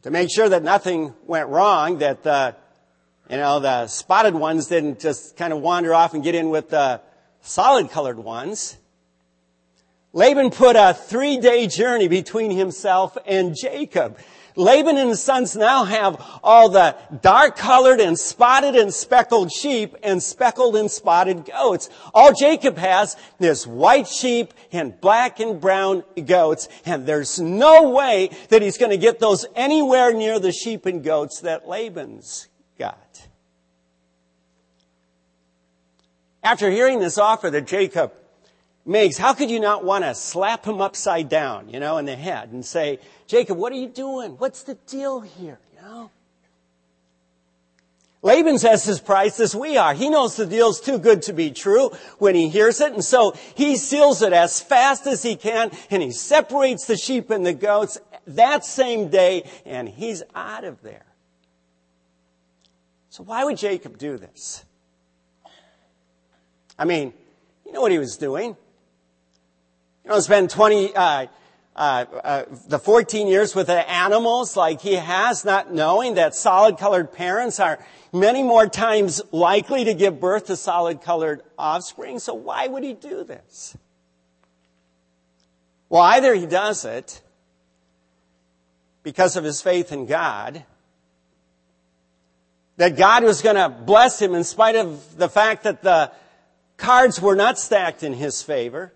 To 0.02 0.10
make 0.10 0.30
sure 0.34 0.48
that 0.48 0.64
nothing 0.64 1.14
went 1.26 1.48
wrong, 1.48 1.98
that 1.98 2.24
the, 2.24 2.56
you 3.30 3.36
know, 3.36 3.60
the 3.60 3.86
spotted 3.86 4.34
ones 4.34 4.66
didn't 4.66 4.98
just 4.98 5.36
kind 5.36 5.52
of 5.52 5.60
wander 5.60 5.94
off 5.94 6.14
and 6.14 6.24
get 6.24 6.34
in 6.34 6.50
with 6.50 6.70
the 6.70 7.00
solid 7.40 7.90
colored 7.90 8.18
ones, 8.18 8.76
Laban 10.12 10.50
put 10.50 10.74
a 10.76 10.92
three 10.92 11.36
day 11.36 11.68
journey 11.68 12.08
between 12.08 12.50
himself 12.50 13.16
and 13.26 13.54
Jacob. 13.54 14.18
Laban 14.56 14.96
and 14.96 15.10
his 15.10 15.22
sons 15.22 15.54
now 15.54 15.84
have 15.84 16.20
all 16.42 16.70
the 16.70 16.96
dark 17.22 17.56
colored 17.56 18.00
and 18.00 18.18
spotted 18.18 18.74
and 18.74 18.92
speckled 18.92 19.52
sheep 19.52 19.94
and 20.02 20.22
speckled 20.22 20.76
and 20.76 20.90
spotted 20.90 21.44
goats. 21.44 21.90
All 22.14 22.32
Jacob 22.32 22.78
has 22.78 23.16
is 23.38 23.66
white 23.66 24.08
sheep 24.08 24.54
and 24.72 24.98
black 25.00 25.40
and 25.40 25.60
brown 25.60 26.04
goats. 26.24 26.68
And 26.86 27.06
there's 27.06 27.38
no 27.38 27.90
way 27.90 28.30
that 28.48 28.62
he's 28.62 28.78
going 28.78 28.92
to 28.92 28.96
get 28.96 29.20
those 29.20 29.44
anywhere 29.54 30.14
near 30.14 30.40
the 30.40 30.52
sheep 30.52 30.86
and 30.86 31.04
goats 31.04 31.40
that 31.40 31.68
Laban's 31.68 32.48
got. 32.78 33.28
After 36.42 36.70
hearing 36.70 37.00
this 37.00 37.18
offer 37.18 37.50
that 37.50 37.66
Jacob 37.66 38.12
makes, 38.86 39.18
how 39.18 39.34
could 39.34 39.50
you 39.50 39.60
not 39.60 39.84
want 39.84 40.04
to 40.04 40.14
slap 40.14 40.64
him 40.64 40.80
upside 40.80 41.28
down, 41.28 41.68
you 41.68 41.80
know, 41.80 41.98
in 41.98 42.04
the 42.04 42.16
head 42.16 42.50
and 42.50 42.64
say, 42.64 43.00
Jacob, 43.26 43.58
what 43.58 43.72
are 43.72 43.76
you 43.76 43.88
doing? 43.88 44.32
What's 44.32 44.62
the 44.62 44.74
deal 44.86 45.20
here, 45.20 45.58
you 45.74 45.82
know? 45.82 46.10
Laban's 48.22 48.64
as 48.64 48.84
his 48.84 49.00
price 49.00 49.38
as 49.38 49.54
we 49.54 49.76
are. 49.76 49.94
He 49.94 50.08
knows 50.08 50.36
the 50.36 50.46
deal's 50.46 50.80
too 50.80 50.98
good 50.98 51.22
to 51.22 51.32
be 51.32 51.50
true 51.50 51.90
when 52.18 52.34
he 52.34 52.48
hears 52.48 52.80
it, 52.80 52.92
and 52.92 53.04
so 53.04 53.34
he 53.54 53.76
seals 53.76 54.22
it 54.22 54.32
as 54.32 54.60
fast 54.60 55.06
as 55.06 55.22
he 55.22 55.36
can, 55.36 55.70
and 55.90 56.02
he 56.02 56.10
separates 56.10 56.86
the 56.86 56.96
sheep 56.96 57.30
and 57.30 57.46
the 57.46 57.54
goats 57.54 57.98
that 58.26 58.64
same 58.64 59.08
day, 59.08 59.48
and 59.64 59.88
he's 59.88 60.22
out 60.34 60.64
of 60.64 60.82
there. 60.82 61.06
So 63.10 63.22
why 63.22 63.44
would 63.44 63.56
Jacob 63.56 63.96
do 63.96 64.18
this? 64.18 64.64
I 66.78 66.84
mean, 66.84 67.12
you 67.64 67.72
know 67.72 67.80
what 67.80 67.92
he 67.92 67.98
was 67.98 68.16
doing. 68.16 68.56
You 70.06 70.12
know, 70.12 70.20
spend 70.20 70.50
20, 70.50 70.94
uh, 70.94 71.26
uh, 71.74 72.04
uh, 72.22 72.44
the 72.68 72.78
14 72.78 73.26
years 73.26 73.56
with 73.56 73.66
the 73.66 73.90
animals 73.90 74.56
like 74.56 74.80
he 74.80 74.94
has, 74.94 75.44
not 75.44 75.74
knowing 75.74 76.14
that 76.14 76.32
solid 76.32 76.78
colored 76.78 77.10
parents 77.12 77.58
are 77.58 77.84
many 78.12 78.44
more 78.44 78.68
times 78.68 79.20
likely 79.32 79.82
to 79.82 79.94
give 79.94 80.20
birth 80.20 80.46
to 80.46 80.56
solid 80.56 81.02
colored 81.02 81.42
offspring. 81.58 82.20
So 82.20 82.34
why 82.34 82.68
would 82.68 82.84
he 82.84 82.92
do 82.92 83.24
this? 83.24 83.76
Well, 85.88 86.02
either 86.02 86.34
he 86.34 86.46
does 86.46 86.84
it 86.84 87.20
because 89.02 89.34
of 89.34 89.42
his 89.42 89.60
faith 89.60 89.90
in 89.90 90.06
God, 90.06 90.64
that 92.76 92.96
God 92.96 93.24
was 93.24 93.42
going 93.42 93.56
to 93.56 93.68
bless 93.68 94.22
him 94.22 94.36
in 94.36 94.44
spite 94.44 94.76
of 94.76 95.16
the 95.16 95.28
fact 95.28 95.64
that 95.64 95.82
the 95.82 96.12
cards 96.76 97.20
were 97.20 97.34
not 97.34 97.58
stacked 97.58 98.04
in 98.04 98.12
his 98.12 98.40
favor. 98.40 98.92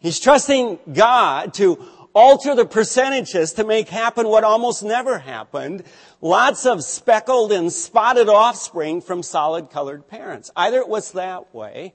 He's 0.00 0.18
trusting 0.18 0.78
God 0.92 1.54
to 1.54 1.78
alter 2.14 2.54
the 2.54 2.64
percentages 2.64 3.52
to 3.52 3.64
make 3.64 3.88
happen 3.88 4.26
what 4.28 4.44
almost 4.44 4.82
never 4.82 5.18
happened. 5.18 5.84
Lots 6.20 6.66
of 6.66 6.82
speckled 6.82 7.52
and 7.52 7.72
spotted 7.72 8.28
offspring 8.28 9.00
from 9.00 9.22
solid 9.22 9.70
colored 9.70 10.08
parents. 10.08 10.50
Either 10.56 10.78
it 10.78 10.88
was 10.88 11.12
that 11.12 11.54
way, 11.54 11.94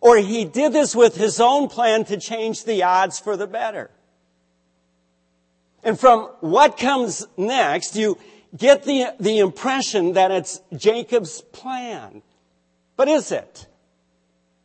or 0.00 0.18
he 0.18 0.44
did 0.44 0.72
this 0.72 0.94
with 0.94 1.16
his 1.16 1.40
own 1.40 1.68
plan 1.68 2.04
to 2.04 2.16
change 2.16 2.64
the 2.64 2.82
odds 2.82 3.18
for 3.18 3.36
the 3.36 3.46
better. 3.46 3.90
And 5.82 5.98
from 5.98 6.30
what 6.40 6.78
comes 6.78 7.26
next, 7.36 7.96
you 7.96 8.18
get 8.56 8.84
the, 8.84 9.14
the 9.20 9.38
impression 9.38 10.14
that 10.14 10.30
it's 10.30 10.60
Jacob's 10.76 11.40
plan. 11.40 12.22
But 12.96 13.08
is 13.08 13.30
it? 13.32 13.66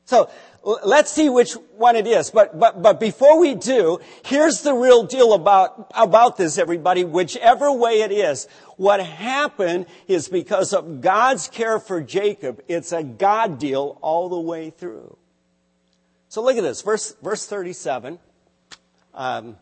So 0.06 0.30
let's 0.63 1.12
see 1.12 1.30
which 1.30 1.54
one 1.76 1.95
it 1.95 2.06
is. 2.06 2.30
But, 2.30 2.60
but, 2.60 2.82
but 2.82 3.00
before 3.00 3.39
we 3.39 3.56
do, 3.56 4.00
here's 4.24 4.62
the 4.62 4.74
real 4.74 5.04
deal 5.04 5.34
about, 5.34 5.91
about 5.95 6.38
this, 6.38 6.58
everybody. 6.58 7.04
Whichever 7.04 7.71
way 7.71 8.02
it 8.02 8.12
is, 8.12 8.47
what 8.78 9.04
happened 9.04 9.88
is 10.08 10.28
because 10.28 10.74
of 10.74 11.02
God's 11.02 11.47
care 11.47 11.80
for 11.80 12.02
Jacob, 12.02 12.63
it's 12.67 12.91
a 12.91 13.04
God 13.04 13.60
deal 13.60 13.97
all 14.02 14.30
the 14.30 14.39
way 14.39 14.69
through. 14.69 15.17
So 16.30 16.41
look 16.41 16.56
at 16.58 16.63
this, 16.63 16.82
verse, 16.82 17.15
verse 17.21 17.45
37. 17.45 18.19
Um, 19.13 19.58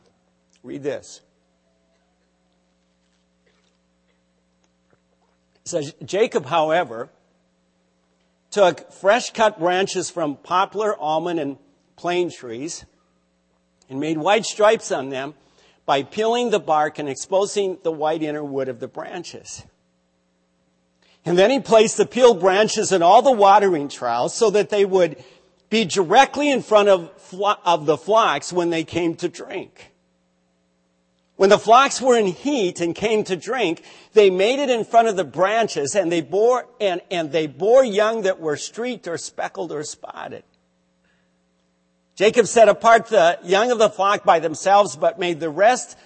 read 0.63 0.83
this. 0.83 1.21
It 5.65 5.69
says, 5.69 5.93
Jacob, 6.03 6.45
however, 6.45 7.09
took 8.51 8.91
fresh 8.91 9.31
cut 9.31 9.59
branches 9.59 10.09
from 10.09 10.35
poplar, 10.37 10.97
almond, 10.97 11.39
and 11.39 11.57
plane 11.95 12.31
trees 12.31 12.85
and 13.89 13.99
made 13.99 14.17
white 14.17 14.45
stripes 14.45 14.91
on 14.91 15.09
them 15.09 15.33
by 15.85 16.03
peeling 16.03 16.49
the 16.49 16.59
bark 16.59 16.99
and 16.99 17.09
exposing 17.09 17.77
the 17.83 17.91
white 17.91 18.21
inner 18.21 18.43
wood 18.43 18.69
of 18.69 18.79
the 18.79 18.87
branches. 18.87 19.65
And 21.25 21.37
then 21.37 21.51
he 21.51 21.59
placed 21.59 21.97
the 21.97 22.05
peeled 22.05 22.39
branches 22.39 22.91
in 22.91 23.01
all 23.01 23.21
the 23.21 23.31
watering 23.31 23.89
troughs 23.89 24.33
so 24.33 24.49
that 24.51 24.69
they 24.69 24.85
would 24.85 25.21
be 25.69 25.85
directly 25.85 26.49
in 26.49 26.61
front 26.61 26.89
of, 26.89 27.11
of 27.65 27.85
the 27.85 27.97
flocks 27.97 28.53
when 28.53 28.69
they 28.69 28.83
came 28.83 29.15
to 29.17 29.27
drink. 29.27 29.91
When 31.39 31.49
the 31.49 31.57
flocks 31.57 32.01
were 32.01 32.17
in 32.17 32.25
heat 32.25 32.81
and 32.81 32.93
came 32.93 33.23
to 33.23 33.37
drink, 33.37 33.85
they 34.11 34.29
made 34.29 34.59
it 34.59 34.69
in 34.69 34.83
front 34.83 35.07
of 35.07 35.15
the 35.15 35.23
branches 35.23 35.95
and 35.95 36.11
they 36.11 36.19
bore, 36.19 36.67
and, 36.81 36.99
and 37.09 37.31
they 37.31 37.47
bore 37.47 37.81
young 37.81 38.23
that 38.23 38.41
were 38.41 38.57
streaked 38.57 39.07
or 39.07 39.17
speckled 39.17 39.71
or 39.71 39.85
spotted. 39.85 40.43
Jacob 42.17 42.45
set 42.45 42.67
apart 42.67 43.05
the 43.05 43.39
young 43.41 43.71
of 43.71 43.79
the 43.79 43.89
flock 43.89 44.25
by 44.25 44.39
themselves, 44.39 44.97
but 44.97 45.17
made 45.17 45.39
the 45.39 45.49
rest 45.49 45.97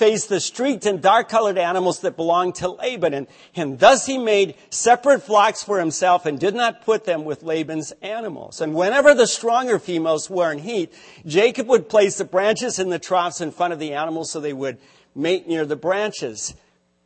face 0.00 0.24
the 0.24 0.40
streaked 0.40 0.86
and 0.86 1.02
dark 1.02 1.28
colored 1.28 1.58
animals 1.58 2.00
that 2.00 2.16
belonged 2.16 2.54
to 2.54 2.70
Laban. 2.70 3.12
And, 3.12 3.26
and 3.54 3.78
thus 3.78 4.06
he 4.06 4.16
made 4.16 4.54
separate 4.70 5.22
flocks 5.22 5.62
for 5.62 5.78
himself 5.78 6.24
and 6.24 6.40
did 6.40 6.54
not 6.54 6.86
put 6.86 7.04
them 7.04 7.26
with 7.26 7.42
Laban's 7.42 7.92
animals. 8.00 8.62
And 8.62 8.74
whenever 8.74 9.14
the 9.14 9.26
stronger 9.26 9.78
females 9.78 10.30
were 10.30 10.50
in 10.50 10.58
heat, 10.58 10.90
Jacob 11.26 11.68
would 11.68 11.90
place 11.90 12.16
the 12.16 12.24
branches 12.24 12.78
in 12.78 12.88
the 12.88 12.98
troughs 12.98 13.42
in 13.42 13.50
front 13.50 13.74
of 13.74 13.78
the 13.78 13.92
animals 13.92 14.30
so 14.30 14.40
they 14.40 14.54
would 14.54 14.78
mate 15.14 15.46
near 15.46 15.66
the 15.66 15.76
branches. 15.76 16.54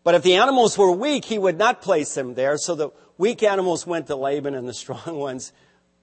But 0.04 0.14
if 0.14 0.22
the 0.22 0.34
animals 0.34 0.78
were 0.78 0.92
weak, 0.92 1.24
he 1.24 1.36
would 1.36 1.58
not 1.58 1.82
place 1.82 2.14
them 2.14 2.34
there. 2.34 2.56
So 2.56 2.76
the 2.76 2.90
weak 3.18 3.42
animals 3.42 3.88
went 3.88 4.06
to 4.06 4.14
Laban 4.14 4.54
and 4.54 4.68
the 4.68 4.74
strong 4.74 5.18
ones 5.18 5.52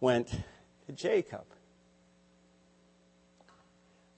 went 0.02 0.28
to 0.28 0.92
Jacob. 0.92 1.46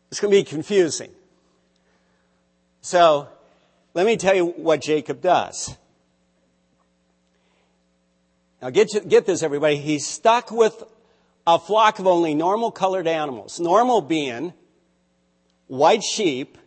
It's 0.09 0.19
going 0.19 0.31
to 0.31 0.39
be 0.39 0.43
confusing. 0.43 1.11
So 2.83 3.29
let 3.93 4.05
me 4.05 4.17
tell 4.17 4.35
you 4.35 4.47
what 4.47 4.81
Jacob 4.81 5.21
does. 5.21 5.77
Now 8.61 8.71
get, 8.71 9.07
get 9.07 9.25
this 9.25 9.41
everybody. 9.41 9.77
He's 9.77 10.05
stuck 10.05 10.51
with 10.51 10.83
a 11.47 11.57
flock 11.57 11.99
of 11.99 12.07
only 12.07 12.35
normal 12.35 12.71
colored 12.71 13.07
animals. 13.07 13.57
Normal 13.57 14.01
being 14.01 14.53
white 15.67 16.03
sheep 16.03 16.57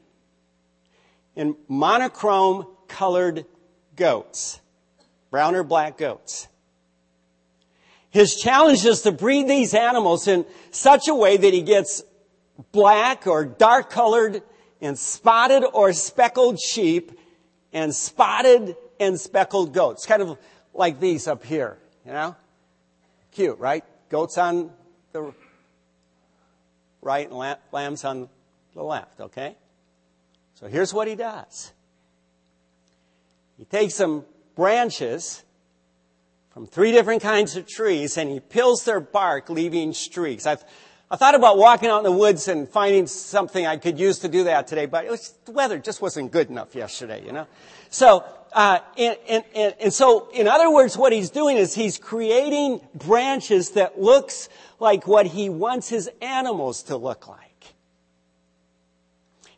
and 1.37 1.55
monochrome 1.68 2.66
colored 2.88 3.44
goats. 3.94 4.59
Brown 5.31 5.55
or 5.55 5.64
black 5.64 5.98
goats. 5.98 6.48
His 8.09 8.37
challenge 8.37 8.87
is 8.87 9.02
to 9.02 9.12
breed 9.12 9.48
these 9.48 9.74
animals 9.74 10.29
in 10.29 10.46
such 10.70 11.09
a 11.09 11.14
way 11.14 11.37
that 11.37 11.52
he 11.52 11.61
gets 11.61 12.02
black 12.72 13.26
or 13.26 13.44
dark 13.44 13.90
colored 13.90 14.42
and 14.81 14.99
spotted 14.99 15.65
or 15.73 15.93
speckled 15.93 16.61
sheep 16.61 17.12
and 17.73 17.95
spotted 17.95 18.77
and 19.01 19.19
speckled 19.19 19.73
goats. 19.73 20.07
Kind 20.07 20.23
of 20.23 20.39
like 20.75 21.01
these 21.01 21.27
up 21.27 21.45
here, 21.45 21.79
you 22.05 22.12
know? 22.12 22.37
Cute, 23.33 23.59
right? 23.59 23.85
Goats 24.09 24.39
on 24.39 24.71
the 25.12 25.33
right 27.03 27.31
and 27.31 27.57
lambs 27.73 28.05
on 28.05 28.29
the 28.75 28.83
left, 28.83 29.21
okay? 29.21 29.57
So 30.55 30.67
here's 30.69 30.93
what 30.93 31.09
he 31.09 31.15
does. 31.15 31.73
He 33.59 33.65
takes 33.65 33.95
some 33.95 34.25
branches 34.55 35.43
from 36.51 36.67
three 36.67 36.93
different 36.93 37.23
kinds 37.23 37.57
of 37.57 37.67
trees 37.67 38.17
and 38.17 38.31
he 38.31 38.41
peels 38.41 38.85
their 38.85 39.01
bark, 39.01 39.51
leaving 39.51 39.93
streaks. 39.93 40.47
I've 40.47 40.65
I 41.09 41.14
thought 41.14 41.37
about 41.37 41.57
walking 41.57 41.88
out 41.88 41.99
in 41.99 42.05
the 42.05 42.12
woods 42.12 42.49
and 42.49 42.69
finding 42.69 43.07
something 43.07 43.64
I 43.64 43.77
could 43.77 43.99
use 43.99 44.19
to 44.21 44.29
do 44.29 44.45
that 44.45 44.66
today, 44.66 44.87
but 44.87 45.07
was, 45.07 45.35
the 45.45 45.53
weather 45.53 45.79
just 45.79 46.03
wasn't 46.03 46.33
good 46.33 46.51
enough 46.51 46.75
yesterday, 46.75 47.25
you 47.25 47.33
know? 47.33 47.47
So, 47.90 48.25
uh, 48.53 48.81
and, 48.99 49.16
and, 49.29 49.45
and, 49.55 49.75
and 49.81 49.92
so, 49.92 50.29
in 50.33 50.49
other 50.49 50.69
words, 50.69 50.97
what 50.97 51.12
he's 51.12 51.31
doing 51.31 51.59
is 51.59 51.75
he's 51.75 51.97
creating 51.97 52.81
branches 52.92 53.71
that 53.71 54.01
looks 54.01 54.49
like 54.81 55.07
what 55.07 55.27
he 55.27 55.49
wants 55.49 55.88
his 55.88 56.11
animals 56.21 56.83
to 56.85 56.97
look 56.97 57.29
like. 57.29 57.40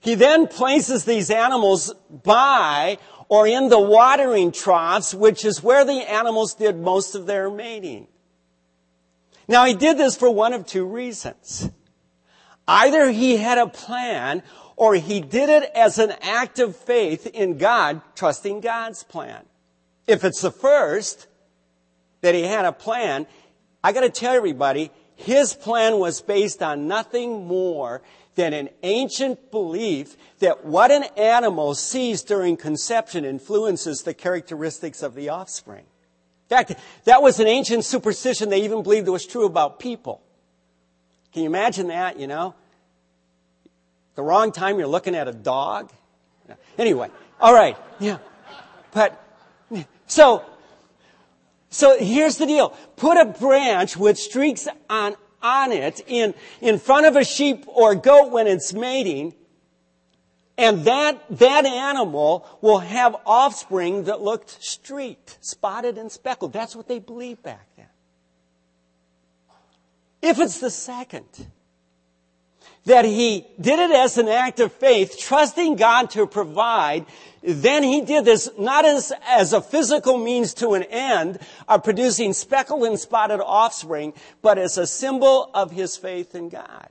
He 0.00 0.14
then 0.16 0.48
places 0.48 1.06
these 1.06 1.30
animals 1.30 1.94
by 2.24 2.98
or 3.28 3.46
in 3.46 3.70
the 3.70 3.80
watering 3.80 4.52
troughs, 4.52 5.14
which 5.14 5.46
is 5.46 5.62
where 5.62 5.84
the 5.84 6.10
animals 6.10 6.54
did 6.54 6.78
most 6.78 7.14
of 7.14 7.26
their 7.26 7.50
mating. 7.50 8.06
Now 9.48 9.64
he 9.64 9.74
did 9.74 9.96
this 9.96 10.16
for 10.16 10.30
one 10.30 10.52
of 10.52 10.66
two 10.66 10.84
reasons. 10.84 11.70
Either 12.68 13.10
he 13.10 13.38
had 13.38 13.56
a 13.56 13.66
plan 13.66 14.42
or 14.76 14.94
he 14.94 15.20
did 15.20 15.48
it 15.48 15.70
as 15.74 15.98
an 15.98 16.12
act 16.20 16.58
of 16.58 16.76
faith 16.76 17.26
in 17.26 17.56
God, 17.56 18.02
trusting 18.14 18.60
God's 18.60 19.02
plan. 19.02 19.44
If 20.06 20.22
it's 20.22 20.42
the 20.42 20.52
first, 20.52 21.26
that 22.20 22.34
he 22.34 22.42
had 22.42 22.64
a 22.64 22.72
plan, 22.72 23.26
I 23.82 23.92
gotta 23.92 24.10
tell 24.10 24.34
everybody, 24.34 24.90
his 25.16 25.54
plan 25.54 25.98
was 25.98 26.20
based 26.20 26.62
on 26.62 26.86
nothing 26.86 27.46
more 27.46 28.02
than 28.34 28.52
an 28.52 28.68
ancient 28.82 29.50
belief 29.50 30.16
that 30.38 30.64
what 30.64 30.90
an 30.90 31.04
animal 31.16 31.74
sees 31.74 32.22
during 32.22 32.56
conception 32.56 33.24
influences 33.24 34.02
the 34.02 34.14
characteristics 34.14 35.02
of 35.02 35.14
the 35.14 35.28
offspring. 35.28 35.86
In 36.50 36.56
fact, 36.56 36.74
that 37.04 37.22
was 37.22 37.40
an 37.40 37.46
ancient 37.46 37.84
superstition 37.84 38.48
they 38.48 38.62
even 38.62 38.82
believed 38.82 39.06
it 39.06 39.10
was 39.10 39.26
true 39.26 39.44
about 39.44 39.78
people. 39.78 40.22
Can 41.32 41.42
you 41.42 41.48
imagine 41.48 41.88
that, 41.88 42.18
you 42.18 42.26
know? 42.26 42.54
The 44.14 44.22
wrong 44.22 44.50
time 44.50 44.78
you're 44.78 44.88
looking 44.88 45.14
at 45.14 45.28
a 45.28 45.32
dog. 45.32 45.92
Anyway, 46.78 47.10
all 47.38 47.52
right, 47.52 47.76
yeah. 48.00 48.18
But, 48.92 49.22
so, 50.06 50.42
so 51.68 51.98
here's 51.98 52.38
the 52.38 52.46
deal. 52.46 52.70
Put 52.96 53.18
a 53.18 53.26
branch 53.26 53.96
with 53.96 54.18
streaks 54.18 54.66
on, 54.88 55.16
on 55.42 55.70
it 55.70 56.00
in, 56.06 56.32
in 56.62 56.78
front 56.78 57.04
of 57.04 57.14
a 57.14 57.24
sheep 57.24 57.66
or 57.68 57.94
goat 57.94 58.32
when 58.32 58.46
it's 58.46 58.72
mating, 58.72 59.34
and 60.58 60.84
that, 60.84 61.24
that 61.30 61.64
animal 61.64 62.44
will 62.60 62.80
have 62.80 63.14
offspring 63.24 64.04
that 64.04 64.20
looked 64.20 64.62
streaked, 64.62 65.38
spotted 65.40 65.96
and 65.96 66.10
speckled. 66.10 66.52
That's 66.52 66.74
what 66.74 66.88
they 66.88 66.98
believed 66.98 67.44
back 67.44 67.64
then. 67.76 67.86
If 70.20 70.40
it's 70.40 70.58
the 70.58 70.70
second, 70.70 71.28
that 72.86 73.04
he 73.04 73.46
did 73.60 73.78
it 73.78 73.92
as 73.92 74.18
an 74.18 74.26
act 74.26 74.58
of 74.58 74.72
faith, 74.72 75.16
trusting 75.16 75.76
God 75.76 76.10
to 76.10 76.26
provide, 76.26 77.06
then 77.42 77.84
he 77.84 78.00
did 78.00 78.24
this 78.24 78.48
not 78.58 78.84
as, 78.84 79.12
as 79.26 79.52
a 79.52 79.60
physical 79.60 80.18
means 80.18 80.54
to 80.54 80.74
an 80.74 80.82
end 80.84 81.38
of 81.68 81.84
producing 81.84 82.32
speckled 82.32 82.82
and 82.82 82.98
spotted 82.98 83.40
offspring, 83.40 84.12
but 84.42 84.58
as 84.58 84.76
a 84.76 84.88
symbol 84.88 85.50
of 85.54 85.70
his 85.70 85.96
faith 85.96 86.34
in 86.34 86.48
God. 86.48 86.88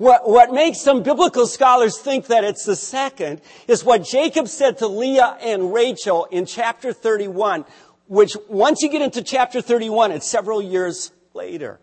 What, 0.00 0.26
what 0.26 0.50
makes 0.50 0.80
some 0.80 1.02
biblical 1.02 1.46
scholars 1.46 1.98
think 1.98 2.28
that 2.28 2.42
it's 2.42 2.64
the 2.64 2.74
second 2.74 3.42
is 3.68 3.84
what 3.84 4.02
Jacob 4.02 4.48
said 4.48 4.78
to 4.78 4.86
Leah 4.86 5.36
and 5.42 5.74
Rachel 5.74 6.24
in 6.30 6.46
chapter 6.46 6.94
31, 6.94 7.66
which 8.06 8.34
once 8.48 8.80
you 8.80 8.88
get 8.88 9.02
into 9.02 9.20
chapter 9.20 9.60
31, 9.60 10.12
it's 10.12 10.26
several 10.26 10.62
years 10.62 11.12
later. 11.34 11.80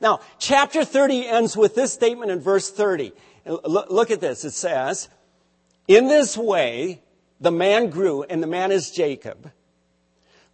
Now, 0.00 0.20
chapter 0.38 0.86
30 0.86 1.28
ends 1.28 1.54
with 1.54 1.74
this 1.74 1.92
statement 1.92 2.30
in 2.30 2.40
verse 2.40 2.70
30. 2.70 3.12
Look 3.44 4.10
at 4.10 4.22
this. 4.22 4.46
It 4.46 4.52
says, 4.52 5.10
In 5.88 6.08
this 6.08 6.34
way, 6.34 7.02
the 7.42 7.52
man 7.52 7.90
grew, 7.90 8.22
and 8.22 8.42
the 8.42 8.46
man 8.46 8.72
is 8.72 8.90
Jacob, 8.90 9.50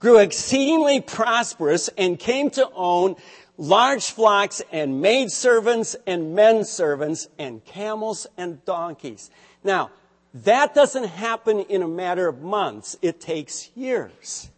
grew 0.00 0.18
exceedingly 0.18 1.02
prosperous 1.02 1.88
and 1.96 2.18
came 2.18 2.50
to 2.50 2.68
own 2.74 3.14
large 3.58 4.06
flocks 4.12 4.62
and 4.72 5.02
maid 5.02 5.30
servants 5.30 5.96
and 6.06 6.34
men 6.34 6.64
servants 6.64 7.28
and 7.38 7.62
camels 7.64 8.26
and 8.38 8.64
donkeys. 8.64 9.30
Now, 9.62 9.90
that 10.32 10.74
doesn't 10.74 11.04
happen 11.04 11.60
in 11.60 11.82
a 11.82 11.88
matter 11.88 12.28
of 12.28 12.40
months. 12.40 12.96
It 13.02 13.20
takes 13.20 13.70
years. 13.74 14.48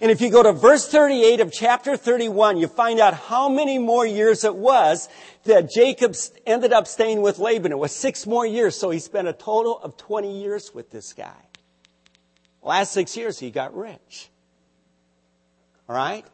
And 0.00 0.10
if 0.10 0.20
you 0.20 0.30
go 0.30 0.42
to 0.42 0.52
verse 0.52 0.86
38 0.86 1.40
of 1.40 1.50
chapter 1.50 1.96
31, 1.96 2.58
you 2.58 2.68
find 2.68 3.00
out 3.00 3.14
how 3.14 3.48
many 3.48 3.78
more 3.78 4.06
years 4.06 4.44
it 4.44 4.54
was 4.54 5.08
that 5.44 5.70
Jacob 5.70 6.14
ended 6.44 6.72
up 6.72 6.86
staying 6.86 7.22
with 7.22 7.38
Laban. 7.38 7.72
It 7.72 7.78
was 7.78 7.92
six 7.92 8.26
more 8.26 8.44
years, 8.44 8.76
so 8.76 8.90
he 8.90 8.98
spent 8.98 9.26
a 9.26 9.32
total 9.32 9.78
of 9.78 9.96
20 9.96 10.38
years 10.42 10.74
with 10.74 10.90
this 10.90 11.14
guy. 11.14 11.32
Last 12.62 12.92
six 12.92 13.16
years, 13.16 13.38
he 13.38 13.50
got 13.50 13.74
rich. 13.74 14.28
All 15.88 15.96
right? 15.96 16.26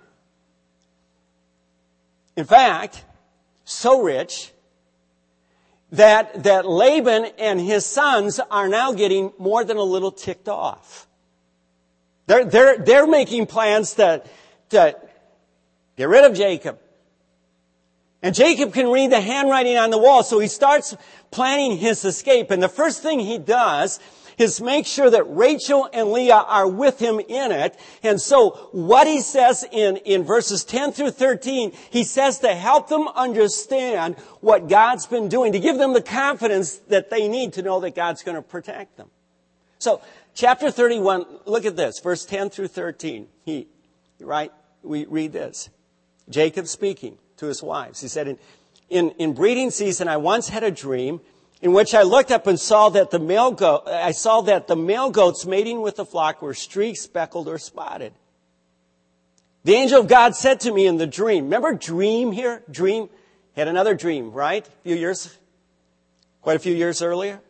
In 2.37 2.45
fact, 2.45 3.05
so 3.65 4.03
rich 4.03 4.53
that, 5.93 6.45
that 6.45 6.67
Laban 6.67 7.27
and 7.39 7.61
his 7.61 7.85
sons 7.85 8.41
are 8.51 8.69
now 8.69 8.93
getting 8.93 9.33
more 9.39 9.65
than 9.65 9.77
a 9.77 9.83
little 9.83 10.11
ticked 10.11 10.49
off. 10.49 11.07
They're, 12.27 12.45
they're, 12.45 12.79
they're 12.79 13.07
making 13.07 13.47
plans 13.47 13.95
to, 13.95 14.23
to 14.71 14.97
get 15.97 16.09
rid 16.09 16.25
of 16.25 16.35
Jacob. 16.35 16.79
And 18.23 18.35
Jacob 18.35 18.73
can 18.73 18.89
read 18.89 19.11
the 19.11 19.21
handwriting 19.21 19.77
on 19.77 19.91
the 19.91 19.99
wall, 19.99 20.23
so 20.23 20.39
he 20.39 20.47
starts 20.47 20.97
planning 21.31 21.77
his 21.77 22.05
escape. 22.05 22.51
And 22.51 22.63
the 22.63 22.69
first 22.69 23.03
thing 23.03 23.21
he 23.21 23.37
does 23.37 23.99
is 24.43 24.61
make 24.61 24.87
sure 24.87 25.09
that 25.09 25.25
Rachel 25.25 25.89
and 25.93 26.13
Leah 26.13 26.35
are 26.35 26.69
with 26.69 26.99
him 26.99 27.21
in 27.21 27.53
it. 27.53 27.79
And 28.03 28.21
so 28.21 28.51
what 28.73 29.07
he 29.07 29.21
says 29.21 29.65
in, 29.73 29.97
in 29.99 30.25
verses 30.25 30.65
10 30.65 30.93
through 30.93 31.13
13, 31.13 31.73
he 31.91 32.05
says 32.05 32.41
to 32.41 32.55
help 32.55 32.89
them 32.89 33.09
understand 33.09 34.17
what 34.41 34.69
God's 34.69 35.07
been 35.07 35.29
doing, 35.29 35.53
to 35.53 35.61
give 35.61 35.79
them 35.79 35.95
the 35.95 36.03
confidence 36.03 36.77
that 36.89 37.09
they 37.09 37.29
need 37.29 37.55
to 37.55 37.63
know 37.63 37.81
that 37.81 37.95
God's 37.95 38.23
going 38.23 38.37
to 38.37 38.43
protect 38.43 38.97
them. 38.97 39.09
So 39.79 40.03
chapter 40.35 40.71
31, 40.71 41.25
look 41.47 41.65
at 41.65 41.77
this, 41.77 42.01
verse 42.01 42.25
10 42.25 42.51
through 42.51 42.69
13. 42.69 43.29
He, 43.45 43.69
right? 44.21 44.53
We 44.83 45.07
read 45.07 45.33
this. 45.33 45.71
Jacob 46.29 46.67
speaking 46.67 47.19
to 47.39 47.47
his 47.47 47.63
wives. 47.63 48.01
He 48.01 48.09
said, 48.09 48.29
in, 48.29 48.39
in, 48.89 49.11
in 49.13 49.33
breeding 49.33 49.71
season, 49.71 50.09
I 50.09 50.19
once 50.19 50.49
had 50.49 50.63
a 50.63 50.71
dream 50.71 51.21
in 51.63 51.73
which 51.73 51.95
I 51.95 52.03
looked 52.03 52.33
up 52.33 52.49
and 52.49 52.59
saw 52.59 52.89
that 52.89 53.13
the 53.13 53.21
male 53.21 53.53
goat, 53.53 53.85
I 53.87 54.11
saw 54.11 54.41
that 54.43 54.67
the 54.67 54.75
male 54.75 55.11
goats 55.11 55.47
mating 55.47 55.81
with 55.81 55.95
the 55.95 56.05
flock 56.05 56.43
were 56.43 56.55
streaked, 56.55 56.99
speckled, 56.99 57.47
or 57.47 57.57
spotted. 57.57 58.13
The 59.63 59.75
angel 59.75 60.01
of 60.01 60.09
God 60.09 60.35
said 60.35 60.59
to 60.61 60.73
me 60.73 60.87
in 60.87 60.97
the 60.97 61.07
dream, 61.07 61.45
remember 61.45 61.73
dream 61.73 62.33
here? 62.33 62.65
Dream? 62.69 63.09
Had 63.55 63.69
another 63.69 63.95
dream, 63.95 64.33
right? 64.33 64.67
A 64.67 64.71
few 64.83 64.97
years, 64.97 65.39
quite 66.41 66.57
a 66.57 66.59
few 66.59 66.75
years 66.75 67.01
earlier. 67.01 67.41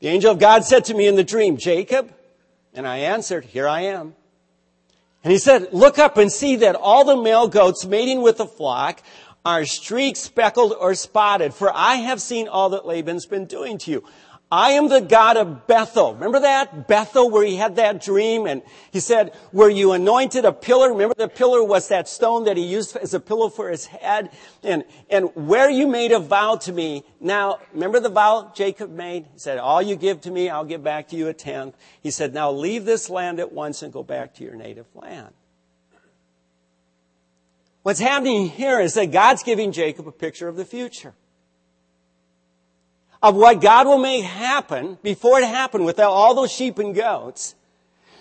The 0.00 0.08
angel 0.08 0.32
of 0.32 0.38
God 0.38 0.64
said 0.64 0.86
to 0.86 0.94
me 0.94 1.06
in 1.06 1.16
the 1.16 1.24
dream, 1.24 1.58
Jacob, 1.58 2.12
and 2.72 2.86
I 2.86 2.98
answered, 2.98 3.44
here 3.44 3.68
I 3.68 3.82
am. 3.82 4.14
And 5.22 5.32
he 5.32 5.38
said, 5.38 5.68
look 5.72 5.98
up 5.98 6.16
and 6.16 6.32
see 6.32 6.56
that 6.56 6.76
all 6.76 7.04
the 7.04 7.16
male 7.16 7.48
goats 7.48 7.84
mating 7.84 8.22
with 8.22 8.38
the 8.38 8.46
flock 8.46 9.02
are 9.44 9.64
streaked, 9.64 10.18
speckled, 10.18 10.74
or 10.78 10.94
spotted, 10.94 11.52
for 11.52 11.70
I 11.74 11.96
have 11.96 12.20
seen 12.20 12.48
all 12.48 12.70
that 12.70 12.86
Laban's 12.86 13.26
been 13.26 13.44
doing 13.46 13.78
to 13.78 13.90
you. 13.90 14.04
I 14.52 14.72
am 14.72 14.88
the 14.88 15.00
God 15.00 15.36
of 15.36 15.66
Bethel. 15.66 16.14
Remember 16.14 16.40
that? 16.40 16.86
Bethel 16.86 17.28
where 17.28 17.44
he 17.44 17.56
had 17.56 17.76
that 17.76 18.00
dream 18.00 18.46
and 18.46 18.62
he 18.92 19.00
said, 19.00 19.34
where 19.50 19.70
you 19.70 19.92
anointed 19.92 20.44
a 20.44 20.52
pillar. 20.52 20.90
Remember 20.90 21.14
the 21.16 21.28
pillar 21.28 21.64
was 21.64 21.88
that 21.88 22.08
stone 22.08 22.44
that 22.44 22.56
he 22.56 22.62
used 22.62 22.96
as 22.96 23.14
a 23.14 23.20
pillow 23.20 23.48
for 23.48 23.68
his 23.68 23.86
head. 23.86 24.30
And, 24.62 24.84
and 25.10 25.30
where 25.34 25.68
you 25.68 25.88
made 25.88 26.12
a 26.12 26.20
vow 26.20 26.56
to 26.56 26.72
me. 26.72 27.02
Now, 27.20 27.58
remember 27.72 27.98
the 27.98 28.10
vow 28.10 28.52
Jacob 28.54 28.90
made? 28.90 29.24
He 29.32 29.38
said, 29.38 29.58
all 29.58 29.82
you 29.82 29.96
give 29.96 30.20
to 30.20 30.30
me, 30.30 30.48
I'll 30.48 30.64
give 30.64 30.84
back 30.84 31.08
to 31.08 31.16
you 31.16 31.26
a 31.26 31.34
tenth. 31.34 31.76
He 32.00 32.12
said, 32.12 32.32
now 32.32 32.52
leave 32.52 32.84
this 32.84 33.10
land 33.10 33.40
at 33.40 33.50
once 33.50 33.82
and 33.82 33.92
go 33.92 34.04
back 34.04 34.34
to 34.34 34.44
your 34.44 34.54
native 34.54 34.86
land. 34.94 35.34
What's 37.84 38.00
happening 38.00 38.48
here 38.48 38.80
is 38.80 38.94
that 38.94 39.12
God's 39.12 39.42
giving 39.42 39.70
Jacob 39.70 40.08
a 40.08 40.12
picture 40.12 40.48
of 40.48 40.56
the 40.56 40.64
future. 40.64 41.12
Of 43.22 43.36
what 43.36 43.60
God 43.60 43.86
will 43.86 43.98
make 43.98 44.24
happen 44.24 44.96
before 45.02 45.38
it 45.40 45.44
happened 45.44 45.84
with 45.84 46.00
all 46.00 46.34
those 46.34 46.50
sheep 46.50 46.78
and 46.78 46.94
goats. 46.94 47.54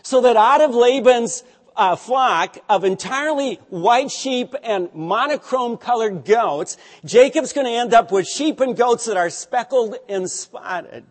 So 0.01 0.19
that 0.19 0.35
out 0.35 0.59
of 0.59 0.75
Laban's 0.75 1.45
uh, 1.77 1.95
flock 1.95 2.57
of 2.67 2.83
entirely 2.83 3.55
white 3.69 4.11
sheep 4.11 4.53
and 4.63 4.93
monochrome 4.93 5.77
colored 5.77 6.25
goats, 6.25 6.75
Jacob's 7.05 7.53
going 7.53 7.65
to 7.65 7.71
end 7.71 7.93
up 7.93 8.11
with 8.11 8.27
sheep 8.27 8.59
and 8.59 8.75
goats 8.75 9.05
that 9.05 9.15
are 9.15 9.29
speckled 9.29 9.95
and 10.09 10.29
spotted. 10.29 11.05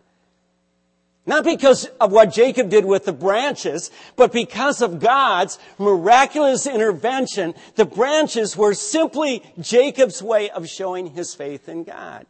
Not 1.25 1.45
because 1.45 1.85
of 2.01 2.11
what 2.11 2.33
Jacob 2.33 2.69
did 2.69 2.85
with 2.85 3.05
the 3.05 3.13
branches, 3.13 3.93
but 4.17 4.33
because 4.33 4.83
of 4.83 4.99
God's 4.99 5.59
miraculous 5.79 6.67
intervention, 6.67 7.55
the 7.77 7.85
branches 7.85 8.57
were 8.57 8.75
simply 8.75 9.43
Jacob's 9.61 10.21
way 10.21 10.51
of 10.51 10.69
showing 10.69 11.09
his 11.09 11.33
faith 11.33 11.69
in 11.69 11.85
God. 11.85 12.27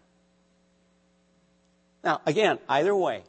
Now, 2.05 2.21
again, 2.27 2.59
either 2.69 2.95
way, 2.95 3.23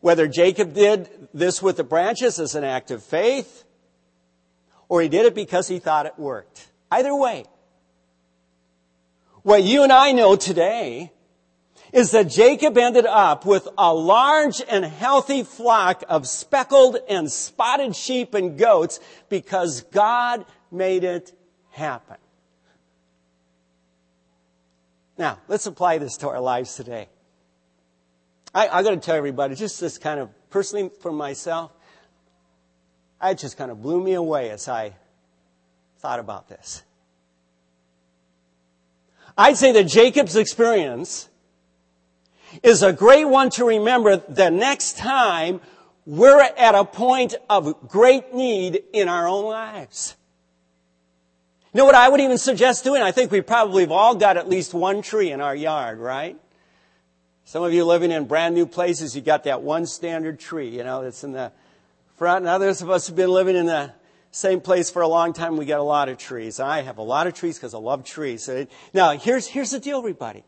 whether 0.00 0.26
Jacob 0.26 0.72
did 0.72 1.28
this 1.34 1.60
with 1.60 1.76
the 1.76 1.84
branches 1.84 2.38
as 2.38 2.54
an 2.54 2.64
act 2.64 2.90
of 2.90 3.02
faith, 3.02 3.64
or 4.88 5.02
he 5.02 5.08
did 5.08 5.26
it 5.26 5.34
because 5.34 5.68
he 5.68 5.78
thought 5.78 6.06
it 6.06 6.18
worked. 6.18 6.68
Either 6.90 7.14
way, 7.14 7.44
what 9.42 9.62
you 9.62 9.82
and 9.82 9.92
I 9.92 10.12
know 10.12 10.36
today 10.36 11.12
is 11.92 12.12
that 12.12 12.28
Jacob 12.28 12.78
ended 12.78 13.06
up 13.06 13.44
with 13.44 13.68
a 13.76 13.92
large 13.92 14.62
and 14.68 14.84
healthy 14.84 15.42
flock 15.42 16.04
of 16.08 16.26
speckled 16.26 16.98
and 17.08 17.30
spotted 17.30 17.96
sheep 17.96 18.34
and 18.34 18.58
goats 18.58 19.00
because 19.28 19.82
God 19.82 20.44
made 20.70 21.04
it 21.04 21.32
happen. 21.70 22.16
Now, 25.18 25.38
let's 25.48 25.66
apply 25.66 25.98
this 25.98 26.16
to 26.18 26.28
our 26.28 26.40
lives 26.40 26.76
today. 26.76 27.08
I, 28.54 28.68
I 28.68 28.82
got 28.82 28.90
to 28.90 28.96
tell 28.96 29.16
everybody, 29.16 29.54
just 29.54 29.80
this 29.80 29.98
kind 29.98 30.18
of 30.18 30.30
personally 30.50 30.90
for 31.00 31.12
myself, 31.12 31.72
it 33.22 33.38
just 33.38 33.56
kind 33.56 33.70
of 33.70 33.82
blew 33.82 34.02
me 34.02 34.14
away 34.14 34.50
as 34.50 34.66
I 34.68 34.94
thought 35.98 36.20
about 36.20 36.48
this. 36.48 36.82
I'd 39.36 39.56
say 39.56 39.72
that 39.72 39.84
Jacob's 39.84 40.36
experience 40.36 41.29
is 42.62 42.82
a 42.82 42.92
great 42.92 43.26
one 43.26 43.50
to 43.50 43.64
remember 43.64 44.16
the 44.16 44.50
next 44.50 44.96
time 44.96 45.60
we're 46.06 46.40
at 46.40 46.74
a 46.74 46.84
point 46.84 47.34
of 47.48 47.88
great 47.88 48.34
need 48.34 48.82
in 48.92 49.08
our 49.08 49.28
own 49.28 49.44
lives. 49.44 50.16
You 51.72 51.78
know 51.78 51.84
what 51.84 51.94
I 51.94 52.08
would 52.08 52.20
even 52.20 52.38
suggest 52.38 52.82
doing? 52.82 53.00
I 53.00 53.12
think 53.12 53.30
we 53.30 53.42
probably 53.42 53.84
have 53.84 53.92
all 53.92 54.16
got 54.16 54.36
at 54.36 54.48
least 54.48 54.74
one 54.74 55.02
tree 55.02 55.30
in 55.30 55.40
our 55.40 55.54
yard, 55.54 55.98
right? 55.98 56.36
Some 57.44 57.62
of 57.62 57.72
you 57.72 57.84
living 57.84 58.10
in 58.10 58.24
brand 58.24 58.54
new 58.54 58.66
places, 58.66 59.14
you 59.14 59.22
got 59.22 59.44
that 59.44 59.62
one 59.62 59.86
standard 59.86 60.40
tree, 60.40 60.68
you 60.68 60.82
know, 60.82 61.02
that's 61.02 61.22
in 61.22 61.32
the 61.32 61.52
front. 62.16 62.44
And 62.44 62.48
others 62.48 62.82
of 62.82 62.90
us 62.90 63.06
have 63.06 63.16
been 63.16 63.30
living 63.30 63.56
in 63.56 63.66
the 63.66 63.92
same 64.32 64.60
place 64.60 64.90
for 64.90 65.02
a 65.02 65.08
long 65.08 65.32
time. 65.32 65.56
We 65.56 65.64
got 65.64 65.80
a 65.80 65.84
lot 65.84 66.08
of 66.08 66.18
trees. 66.18 66.58
I 66.60 66.82
have 66.82 66.98
a 66.98 67.02
lot 67.02 67.26
of 67.26 67.34
trees 67.34 67.56
because 67.56 67.74
I 67.74 67.78
love 67.78 68.04
trees. 68.04 68.50
Now, 68.92 69.12
here's, 69.12 69.46
here's 69.46 69.70
the 69.70 69.80
deal, 69.80 69.98
everybody. 69.98 70.44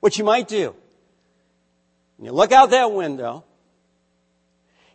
What 0.00 0.18
you 0.18 0.24
might 0.24 0.48
do. 0.48 0.74
You 2.20 2.32
look 2.32 2.52
out 2.52 2.70
that 2.70 2.92
window. 2.92 3.44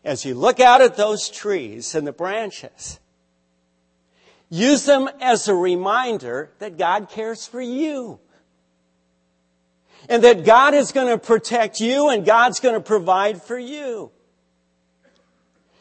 As 0.04 0.26
you 0.26 0.34
look 0.34 0.60
out 0.60 0.82
at 0.82 0.98
those 0.98 1.30
trees 1.30 1.96
and 1.96 2.06
the 2.06 2.12
branches, 2.12 3.00
use 4.50 4.86
them 4.86 5.10
as 5.22 5.48
a 5.48 5.56
reminder 5.56 6.52
that 6.60 6.78
God 6.78 7.10
cares 7.10 7.48
for 7.48 7.62
you. 7.62 8.20
And 10.10 10.22
that 10.26 10.44
God 10.44 10.74
is 10.74 10.92
going 10.92 11.08
to 11.08 11.18
protect 11.18 11.80
you 11.80 12.10
and 12.10 12.26
God's 12.26 12.60
going 12.60 12.76
to 12.76 12.82
provide 12.82 13.42
for 13.42 13.58
you. 13.58 14.12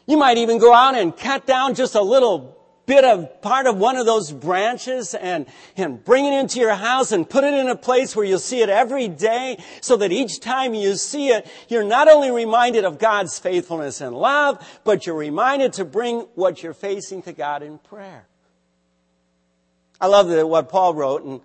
You 0.07 0.17
might 0.17 0.37
even 0.37 0.57
go 0.57 0.73
out 0.73 0.95
and 0.95 1.15
cut 1.15 1.45
down 1.45 1.75
just 1.75 1.95
a 1.95 2.01
little 2.01 2.62
bit 2.85 3.05
of 3.05 3.41
part 3.41 3.65
of 3.65 3.77
one 3.77 3.95
of 3.95 4.05
those 4.05 4.31
branches 4.31 5.13
and, 5.15 5.45
and 5.77 6.03
bring 6.03 6.25
it 6.25 6.33
into 6.33 6.59
your 6.59 6.73
house 6.75 7.11
and 7.11 7.29
put 7.29 7.43
it 7.43 7.53
in 7.53 7.69
a 7.69 7.75
place 7.75 8.15
where 8.15 8.25
you'll 8.25 8.39
see 8.39 8.61
it 8.61 8.69
every 8.69 9.07
day 9.07 9.57
so 9.81 9.95
that 9.97 10.11
each 10.11 10.39
time 10.39 10.73
you 10.73 10.95
see 10.95 11.29
it, 11.29 11.47
you're 11.69 11.83
not 11.83 12.07
only 12.07 12.31
reminded 12.31 12.83
of 12.83 12.99
God's 12.99 13.39
faithfulness 13.39 14.01
and 14.01 14.15
love, 14.15 14.65
but 14.83 15.05
you're 15.05 15.15
reminded 15.15 15.73
to 15.73 15.85
bring 15.85 16.21
what 16.35 16.61
you're 16.61 16.73
facing 16.73 17.21
to 17.23 17.33
God 17.33 17.63
in 17.63 17.77
prayer. 17.77 18.25
I 20.01 20.07
love 20.07 20.29
what 20.49 20.67
Paul 20.67 20.93
wrote 20.93 21.23
and, 21.23 21.39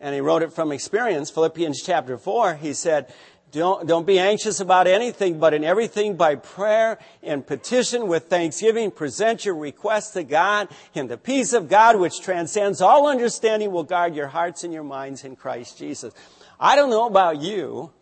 and 0.00 0.14
he 0.14 0.20
wrote 0.20 0.42
it 0.42 0.52
from 0.52 0.72
experience. 0.72 1.30
Philippians 1.30 1.82
chapter 1.82 2.18
4, 2.18 2.56
he 2.56 2.72
said, 2.72 3.14
don't, 3.52 3.86
don't 3.86 4.06
be 4.06 4.18
anxious 4.18 4.60
about 4.60 4.86
anything, 4.86 5.38
but 5.38 5.52
in 5.52 5.62
everything 5.62 6.16
by 6.16 6.36
prayer 6.36 6.98
and 7.22 7.46
petition 7.46 8.08
with 8.08 8.24
thanksgiving, 8.24 8.90
present 8.90 9.44
your 9.44 9.54
requests 9.54 10.12
to 10.12 10.24
God, 10.24 10.68
and 10.94 11.08
the 11.08 11.18
peace 11.18 11.52
of 11.52 11.68
God, 11.68 12.00
which 12.00 12.22
transcends 12.22 12.80
all 12.80 13.06
understanding, 13.06 13.70
will 13.70 13.84
guard 13.84 14.16
your 14.16 14.28
hearts 14.28 14.64
and 14.64 14.72
your 14.72 14.84
minds 14.84 15.22
in 15.24 15.36
Christ 15.36 15.76
Jesus. 15.76 16.14
I 16.58 16.76
don't 16.76 16.88
know 16.88 17.06
about 17.06 17.42
you, 17.42 17.92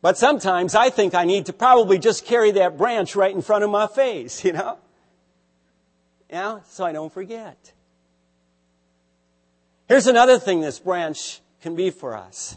but 0.00 0.16
sometimes 0.16 0.76
I 0.76 0.90
think 0.90 1.16
I 1.16 1.24
need 1.24 1.46
to 1.46 1.52
probably 1.52 1.98
just 1.98 2.24
carry 2.24 2.52
that 2.52 2.78
branch 2.78 3.16
right 3.16 3.34
in 3.34 3.42
front 3.42 3.64
of 3.64 3.70
my 3.70 3.88
face, 3.88 4.44
you 4.44 4.52
know? 4.52 4.78
Yeah, 6.30 6.60
so 6.68 6.84
I 6.84 6.92
don't 6.92 7.12
forget. 7.12 7.72
Here's 9.88 10.06
another 10.06 10.38
thing 10.38 10.60
this 10.60 10.78
branch 10.78 11.40
can 11.60 11.74
be 11.74 11.90
for 11.90 12.16
us. 12.16 12.56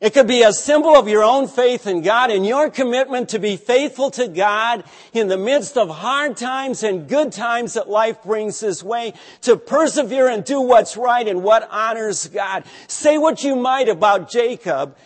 It 0.00 0.14
could 0.14 0.26
be 0.26 0.42
a 0.42 0.52
symbol 0.52 0.96
of 0.96 1.08
your 1.08 1.22
own 1.22 1.46
faith 1.46 1.86
in 1.86 2.00
God 2.00 2.30
and 2.30 2.46
your 2.46 2.70
commitment 2.70 3.30
to 3.30 3.38
be 3.38 3.56
faithful 3.56 4.10
to 4.12 4.28
God 4.28 4.84
in 5.12 5.28
the 5.28 5.36
midst 5.36 5.76
of 5.76 5.90
hard 5.90 6.38
times 6.38 6.82
and 6.82 7.06
good 7.06 7.32
times 7.32 7.74
that 7.74 7.88
life 7.88 8.22
brings 8.22 8.60
His 8.60 8.82
way, 8.82 9.12
to 9.42 9.56
persevere 9.58 10.28
and 10.28 10.42
do 10.42 10.62
what's 10.62 10.96
right 10.96 11.28
and 11.28 11.42
what 11.42 11.68
honors 11.70 12.28
God. 12.28 12.64
Say 12.88 13.18
what 13.18 13.44
you 13.44 13.56
might 13.56 13.90
about 13.90 14.30
Jacob. 14.30 14.96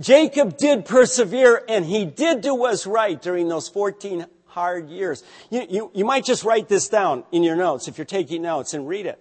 Jacob 0.00 0.56
did 0.56 0.84
persevere 0.84 1.62
and 1.68 1.84
he 1.84 2.04
did 2.04 2.40
do 2.40 2.54
what's 2.54 2.86
right 2.86 3.20
during 3.20 3.48
those 3.48 3.68
14 3.68 4.26
hard 4.46 4.88
years. 4.88 5.24
You, 5.50 5.66
you, 5.68 5.90
you 5.94 6.04
might 6.04 6.24
just 6.24 6.44
write 6.44 6.68
this 6.68 6.88
down 6.88 7.24
in 7.32 7.42
your 7.42 7.56
notes 7.56 7.88
if 7.88 7.98
you're 7.98 8.04
taking 8.04 8.42
notes 8.42 8.74
and 8.74 8.88
read 8.88 9.06
it. 9.06 9.18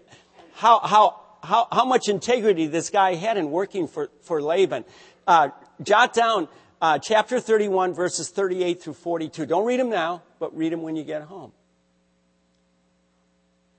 How, 0.53 0.79
how, 0.79 1.21
how, 1.43 1.67
how 1.71 1.85
much 1.85 2.07
integrity 2.07 2.67
this 2.67 2.89
guy 2.89 3.15
had 3.15 3.37
in 3.37 3.51
working 3.51 3.87
for, 3.87 4.09
for 4.21 4.41
Laban 4.41 4.85
uh, 5.27 5.49
jot 5.81 6.13
down 6.13 6.47
uh, 6.81 6.99
chapter 6.99 7.39
31, 7.39 7.93
verses 7.93 8.29
38 8.29 8.81
through 8.81 8.93
42. 8.93 9.45
Don't 9.45 9.65
read 9.65 9.79
them 9.79 9.89
now, 9.89 10.21
but 10.39 10.55
read 10.55 10.73
them 10.73 10.81
when 10.81 10.95
you 10.95 11.03
get 11.03 11.21
home. 11.23 11.51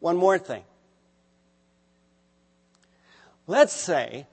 One 0.00 0.16
more 0.16 0.38
thing. 0.38 0.62
Let's 3.46 3.74
say 3.74 4.26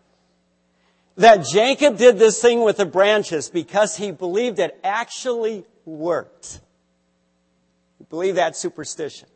that 1.18 1.46
Jacob 1.46 1.98
did 1.98 2.18
this 2.18 2.42
thing 2.42 2.62
with 2.62 2.78
the 2.78 2.86
branches 2.86 3.50
because 3.50 3.98
he 3.98 4.12
believed 4.12 4.60
it 4.60 4.80
actually 4.84 5.66
worked. 5.86 6.62
He 7.98 8.06
believed 8.06 8.38
that 8.38 8.56
superstition. 8.56 9.28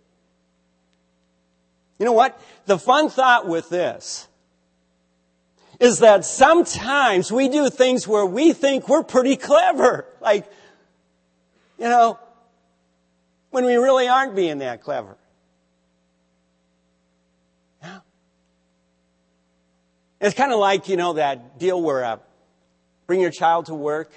You 1.99 2.05
know 2.05 2.13
what? 2.13 2.39
The 2.65 2.77
fun 2.77 3.09
thought 3.09 3.47
with 3.47 3.69
this 3.69 4.27
is 5.79 5.99
that 5.99 6.25
sometimes 6.25 7.31
we 7.31 7.49
do 7.49 7.69
things 7.69 8.07
where 8.07 8.25
we 8.25 8.53
think 8.53 8.87
we're 8.87 9.03
pretty 9.03 9.35
clever. 9.35 10.05
Like, 10.21 10.49
you 11.77 11.85
know, 11.85 12.19
when 13.51 13.65
we 13.65 13.75
really 13.75 14.07
aren't 14.07 14.35
being 14.35 14.59
that 14.59 14.81
clever. 14.81 15.17
Yeah. 17.81 17.99
It's 20.21 20.35
kind 20.35 20.51
of 20.51 20.59
like, 20.59 20.89
you 20.89 20.97
know, 20.97 21.13
that 21.13 21.59
deal 21.59 21.81
where 21.81 22.03
uh, 22.03 22.17
bring 23.07 23.21
your 23.21 23.31
child 23.31 23.67
to 23.67 23.73
work 23.73 24.11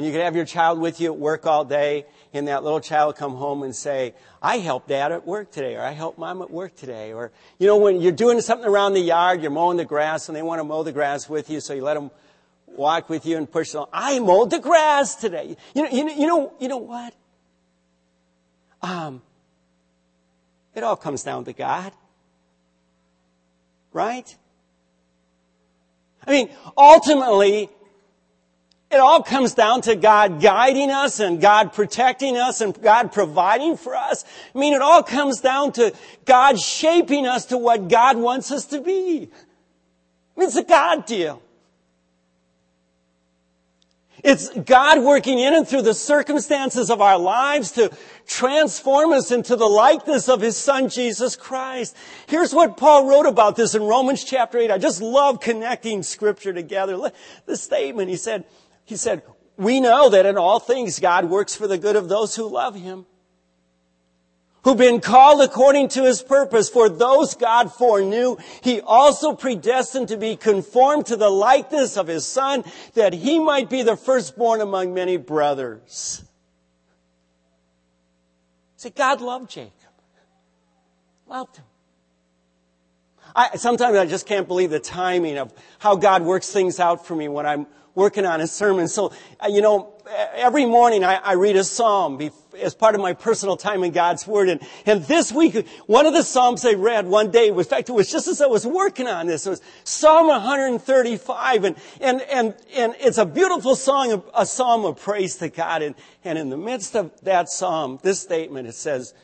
and 0.00 0.06
you 0.06 0.12
could 0.12 0.22
have 0.22 0.34
your 0.34 0.46
child 0.46 0.80
with 0.80 0.98
you 0.98 1.12
at 1.12 1.18
work 1.18 1.44
all 1.44 1.62
day 1.62 2.06
and 2.32 2.48
that 2.48 2.64
little 2.64 2.80
child 2.80 3.16
come 3.16 3.34
home 3.34 3.62
and 3.62 3.76
say, 3.76 4.14
I 4.40 4.56
helped 4.56 4.88
dad 4.88 5.12
at 5.12 5.26
work 5.26 5.50
today, 5.52 5.76
or 5.76 5.82
I 5.82 5.90
helped 5.90 6.18
mom 6.18 6.40
at 6.40 6.50
work 6.50 6.74
today, 6.74 7.12
or, 7.12 7.32
you 7.58 7.66
know, 7.66 7.76
when 7.76 8.00
you're 8.00 8.10
doing 8.10 8.40
something 8.40 8.66
around 8.66 8.94
the 8.94 9.00
yard, 9.00 9.42
you're 9.42 9.50
mowing 9.50 9.76
the 9.76 9.84
grass 9.84 10.30
and 10.30 10.34
they 10.34 10.40
want 10.40 10.58
to 10.58 10.64
mow 10.64 10.82
the 10.82 10.90
grass 10.90 11.28
with 11.28 11.50
you, 11.50 11.60
so 11.60 11.74
you 11.74 11.82
let 11.82 11.92
them 11.92 12.10
walk 12.66 13.10
with 13.10 13.26
you 13.26 13.36
and 13.36 13.52
push 13.52 13.72
them. 13.72 13.84
I 13.92 14.20
mowed 14.20 14.48
the 14.48 14.58
grass 14.58 15.16
today. 15.16 15.54
You 15.74 15.82
know, 15.82 15.90
you 15.90 16.04
know, 16.06 16.14
you 16.14 16.26
know, 16.26 16.52
you 16.60 16.68
know 16.68 16.78
what? 16.78 17.14
Um, 18.80 19.20
it 20.74 20.82
all 20.82 20.96
comes 20.96 21.24
down 21.24 21.44
to 21.44 21.52
God. 21.52 21.92
Right? 23.92 24.34
I 26.26 26.30
mean, 26.30 26.48
ultimately, 26.74 27.68
it 28.90 28.98
all 28.98 29.22
comes 29.22 29.54
down 29.54 29.82
to 29.82 29.94
God 29.94 30.40
guiding 30.40 30.90
us 30.90 31.20
and 31.20 31.40
God 31.40 31.72
protecting 31.72 32.36
us 32.36 32.60
and 32.60 32.80
God 32.82 33.12
providing 33.12 33.76
for 33.76 33.94
us. 33.94 34.24
I 34.54 34.58
mean, 34.58 34.74
it 34.74 34.82
all 34.82 35.02
comes 35.02 35.40
down 35.40 35.72
to 35.72 35.94
God 36.24 36.58
shaping 36.58 37.24
us 37.24 37.46
to 37.46 37.58
what 37.58 37.88
God 37.88 38.16
wants 38.16 38.50
us 38.50 38.66
to 38.66 38.80
be. 38.80 39.30
I 40.36 40.40
mean, 40.40 40.48
it's 40.48 40.56
a 40.56 40.64
God 40.64 41.06
deal. 41.06 41.40
It's 44.22 44.50
God 44.50 45.02
working 45.02 45.38
in 45.38 45.54
and 45.54 45.66
through 45.66 45.82
the 45.82 45.94
circumstances 45.94 46.90
of 46.90 47.00
our 47.00 47.18
lives 47.18 47.72
to 47.72 47.90
transform 48.26 49.12
us 49.12 49.30
into 49.30 49.56
the 49.56 49.68
likeness 49.68 50.28
of 50.28 50.40
His 50.40 50.56
Son, 50.56 50.88
Jesus 50.88 51.36
Christ. 51.36 51.96
Here's 52.26 52.52
what 52.52 52.76
Paul 52.76 53.06
wrote 53.06 53.26
about 53.26 53.56
this 53.56 53.74
in 53.74 53.82
Romans 53.82 54.24
chapter 54.24 54.58
8. 54.58 54.70
I 54.70 54.78
just 54.78 55.00
love 55.00 55.40
connecting 55.40 56.02
scripture 56.02 56.52
together. 56.52 57.12
The 57.46 57.56
statement, 57.56 58.10
he 58.10 58.16
said, 58.16 58.44
he 58.90 58.96
said, 58.96 59.22
we 59.56 59.78
know 59.78 60.10
that 60.10 60.26
in 60.26 60.36
all 60.36 60.58
things 60.58 60.98
God 60.98 61.26
works 61.26 61.54
for 61.54 61.68
the 61.68 61.78
good 61.78 61.94
of 61.94 62.08
those 62.08 62.34
who 62.34 62.48
love 62.48 62.74
Him, 62.74 63.06
who've 64.64 64.76
been 64.76 65.00
called 65.00 65.40
according 65.42 65.90
to 65.90 66.02
His 66.02 66.22
purpose. 66.22 66.68
For 66.68 66.88
those 66.88 67.34
God 67.34 67.72
foreknew, 67.72 68.36
He 68.62 68.80
also 68.80 69.34
predestined 69.34 70.08
to 70.08 70.16
be 70.16 70.34
conformed 70.34 71.06
to 71.06 71.16
the 71.16 71.30
likeness 71.30 71.96
of 71.96 72.08
His 72.08 72.26
Son, 72.26 72.64
that 72.94 73.12
He 73.12 73.38
might 73.38 73.70
be 73.70 73.82
the 73.82 73.96
firstborn 73.96 74.60
among 74.60 74.92
many 74.92 75.16
brothers. 75.16 76.24
See, 78.76 78.90
God 78.90 79.20
loved 79.20 79.50
Jacob. 79.50 79.72
Loved 81.28 81.58
him. 81.58 81.64
I, 83.36 83.56
sometimes 83.56 83.96
I 83.96 84.06
just 84.06 84.26
can't 84.26 84.48
believe 84.48 84.70
the 84.70 84.80
timing 84.80 85.38
of 85.38 85.52
how 85.78 85.94
God 85.94 86.22
works 86.22 86.50
things 86.50 86.80
out 86.80 87.06
for 87.06 87.14
me 87.14 87.28
when 87.28 87.46
I'm 87.46 87.68
working 87.94 88.26
on 88.26 88.40
a 88.40 88.46
sermon. 88.46 88.88
So, 88.88 89.12
uh, 89.40 89.48
you 89.48 89.60
know, 89.60 89.94
every 90.34 90.66
morning 90.66 91.04
I, 91.04 91.16
I 91.16 91.32
read 91.34 91.56
a 91.56 91.64
psalm 91.64 92.20
as 92.60 92.74
part 92.74 92.94
of 92.94 93.00
my 93.00 93.12
personal 93.12 93.56
time 93.56 93.84
in 93.84 93.92
God's 93.92 94.26
Word. 94.26 94.48
And, 94.48 94.60
and 94.86 95.04
this 95.04 95.32
week, 95.32 95.66
one 95.86 96.06
of 96.06 96.12
the 96.12 96.22
psalms 96.22 96.64
I 96.64 96.72
read 96.72 97.06
one 97.06 97.30
day, 97.30 97.48
in 97.48 97.64
fact, 97.64 97.88
it 97.88 97.92
was 97.92 98.10
just 98.10 98.28
as 98.28 98.40
I 98.40 98.46
was 98.46 98.66
working 98.66 99.06
on 99.06 99.26
this, 99.26 99.46
it 99.46 99.50
was 99.50 99.62
Psalm 99.84 100.28
135. 100.28 101.64
And, 101.64 101.76
and, 102.00 102.22
and, 102.22 102.54
and 102.74 102.94
it's 102.98 103.18
a 103.18 103.26
beautiful 103.26 103.76
song, 103.76 104.22
a 104.34 104.46
psalm 104.46 104.84
of 104.84 105.00
praise 105.00 105.36
to 105.36 105.48
God. 105.48 105.82
And, 105.82 105.94
and 106.24 106.38
in 106.38 106.50
the 106.50 106.58
midst 106.58 106.96
of 106.96 107.12
that 107.22 107.48
psalm, 107.48 107.98
this 108.02 108.20
statement, 108.20 108.68
it 108.68 108.74
says, 108.74 109.14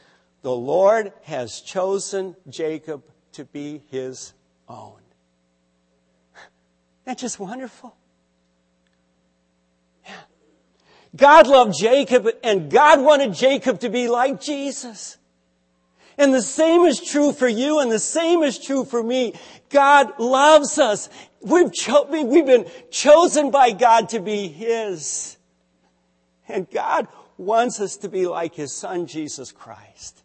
the 0.43 0.55
Lord 0.55 1.13
has 1.25 1.61
chosen 1.61 2.37
Jacob 2.49 3.03
to 3.33 3.45
be 3.45 3.83
his 3.89 4.33
own. 4.69 5.01
That's 7.05 7.21
just 7.21 7.41
wonderful. 7.41 7.97
God 11.15 11.47
loved 11.47 11.75
Jacob 11.79 12.29
and 12.43 12.71
God 12.71 13.01
wanted 13.01 13.35
Jacob 13.35 13.81
to 13.81 13.89
be 13.89 14.09
like 14.09 14.41
Jesus. 14.41 15.17
And 16.19 16.33
the 16.33 16.43
same 16.43 16.83
is 16.83 17.01
true 17.01 17.33
for 17.33 17.49
you 17.49 17.81
and 17.81 17.93
the 17.93 17.99
same 17.99 18.43
is 18.43 18.59
true 18.59 18.85
for 18.85 19.03
me. 19.03 19.35
God 19.69 20.19
loves 20.19 20.79
us. 20.79 21.09
We've, 21.43 21.73
cho- 21.73 22.07
we've 22.11 22.47
been 22.47 22.67
chosen 22.91 23.51
by 23.51 23.73
God 23.73 24.09
to 24.11 24.21
be 24.21 24.49
His. 24.49 25.37
And 26.49 26.69
God 26.71 27.09
wants 27.37 27.81
us 27.81 27.97
to 27.99 28.09
be 28.09 28.27
like 28.27 28.55
His 28.55 28.73
Son, 28.73 29.07
Jesus 29.07 29.53
Christ. 29.53 30.23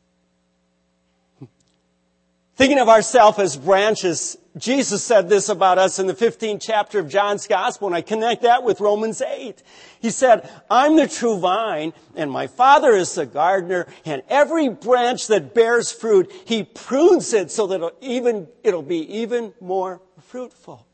Thinking 2.56 2.80
of 2.80 2.90
ourselves 2.90 3.40
as 3.40 3.58
branches, 3.58 4.38
Jesus 4.58 5.02
said 5.02 5.30
this 5.30 5.48
about 5.48 5.78
us 5.78 5.98
in 5.98 6.08
the 6.08 6.14
15th 6.14 6.62
chapter 6.62 7.00
of 7.00 7.08
John's 7.08 7.48
Gospel, 7.48 7.88
and 7.88 7.96
I 7.96 8.02
connect 8.02 8.42
that 8.42 8.64
with 8.64 8.82
Romans 8.82 9.22
8. 9.22 9.64
He 10.02 10.10
said, 10.10 10.50
I'm 10.70 10.98
the 10.98 11.08
true 11.08 11.40
vine, 11.40 11.94
and 12.16 12.30
my 12.30 12.48
Father 12.48 12.92
is 12.92 13.16
the 13.16 13.26
gardener, 13.26 13.88
and 14.04 14.24
every 14.28 14.68
branch 14.68 15.28
that 15.28 15.54
bears 15.54 15.94
fruit, 15.94 16.30
He 16.46 16.64
prunes 16.64 17.34
it 17.34 17.50
so 17.50 17.68
that 17.68 17.76
it'll, 17.76 17.92
even, 18.02 18.48
it'll 18.62 18.82
be 18.82 19.20
even 19.20 19.54
more 19.62 20.02
fruitful. 20.20 20.86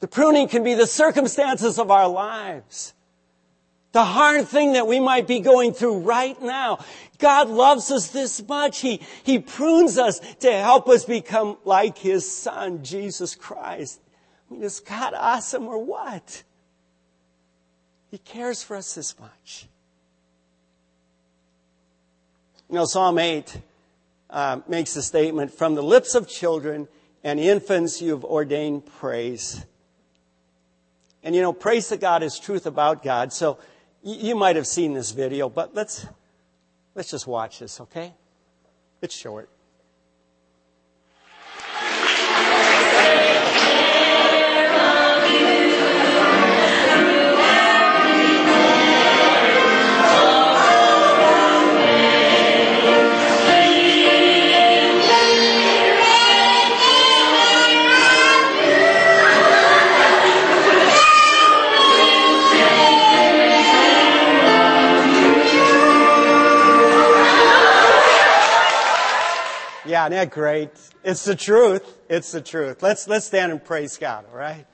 The 0.00 0.08
pruning 0.08 0.48
can 0.48 0.64
be 0.64 0.74
the 0.74 0.88
circumstances 0.88 1.78
of 1.78 1.92
our 1.92 2.08
lives 2.08 2.92
the 3.92 4.04
hard 4.04 4.48
thing 4.48 4.72
that 4.72 4.86
we 4.86 5.00
might 5.00 5.26
be 5.26 5.40
going 5.40 5.74
through 5.74 6.00
right 6.00 6.40
now. 6.42 6.84
God 7.18 7.48
loves 7.48 7.90
us 7.90 8.08
this 8.08 8.46
much. 8.46 8.80
He, 8.80 9.00
he 9.22 9.38
prunes 9.38 9.98
us 9.98 10.18
to 10.40 10.50
help 10.50 10.88
us 10.88 11.04
become 11.04 11.58
like 11.64 11.98
His 11.98 12.30
Son, 12.30 12.82
Jesus 12.82 13.34
Christ. 13.34 14.00
I 14.50 14.54
mean, 14.54 14.62
is 14.62 14.80
God 14.80 15.14
awesome 15.14 15.68
or 15.68 15.78
what? 15.84 16.42
He 18.10 18.18
cares 18.18 18.62
for 18.62 18.76
us 18.76 18.94
this 18.94 19.18
much. 19.20 19.68
You 22.68 22.76
know, 22.76 22.84
Psalm 22.86 23.18
8 23.18 23.60
uh, 24.30 24.60
makes 24.66 24.96
a 24.96 25.02
statement, 25.02 25.52
from 25.52 25.74
the 25.74 25.82
lips 25.82 26.14
of 26.14 26.26
children 26.26 26.88
and 27.22 27.38
infants 27.38 28.00
you 28.00 28.12
have 28.12 28.24
ordained 28.24 28.86
praise. 28.86 29.64
And 31.22 31.34
you 31.34 31.42
know, 31.42 31.52
praise 31.52 31.88
to 31.88 31.96
God 31.96 32.22
is 32.22 32.38
truth 32.38 32.66
about 32.66 33.02
God. 33.02 33.32
So 33.32 33.58
you 34.02 34.34
might 34.34 34.56
have 34.56 34.66
seen 34.66 34.94
this 34.94 35.12
video, 35.12 35.48
but 35.48 35.74
let's, 35.74 36.06
let's 36.94 37.10
just 37.10 37.26
watch 37.26 37.60
this, 37.60 37.80
okay? 37.80 38.12
It's 39.00 39.14
short. 39.14 39.48
Yeah, 70.02 70.16
isn't 70.18 70.30
that 70.30 70.34
great? 70.34 70.70
It's 71.04 71.24
the 71.24 71.36
truth. 71.36 71.98
It's 72.08 72.32
the 72.32 72.40
truth. 72.40 72.82
Let's, 72.82 73.06
let's 73.06 73.26
stand 73.26 73.52
and 73.52 73.64
praise 73.64 73.96
God, 73.96 74.24
all 74.30 74.36
right? 74.36 74.66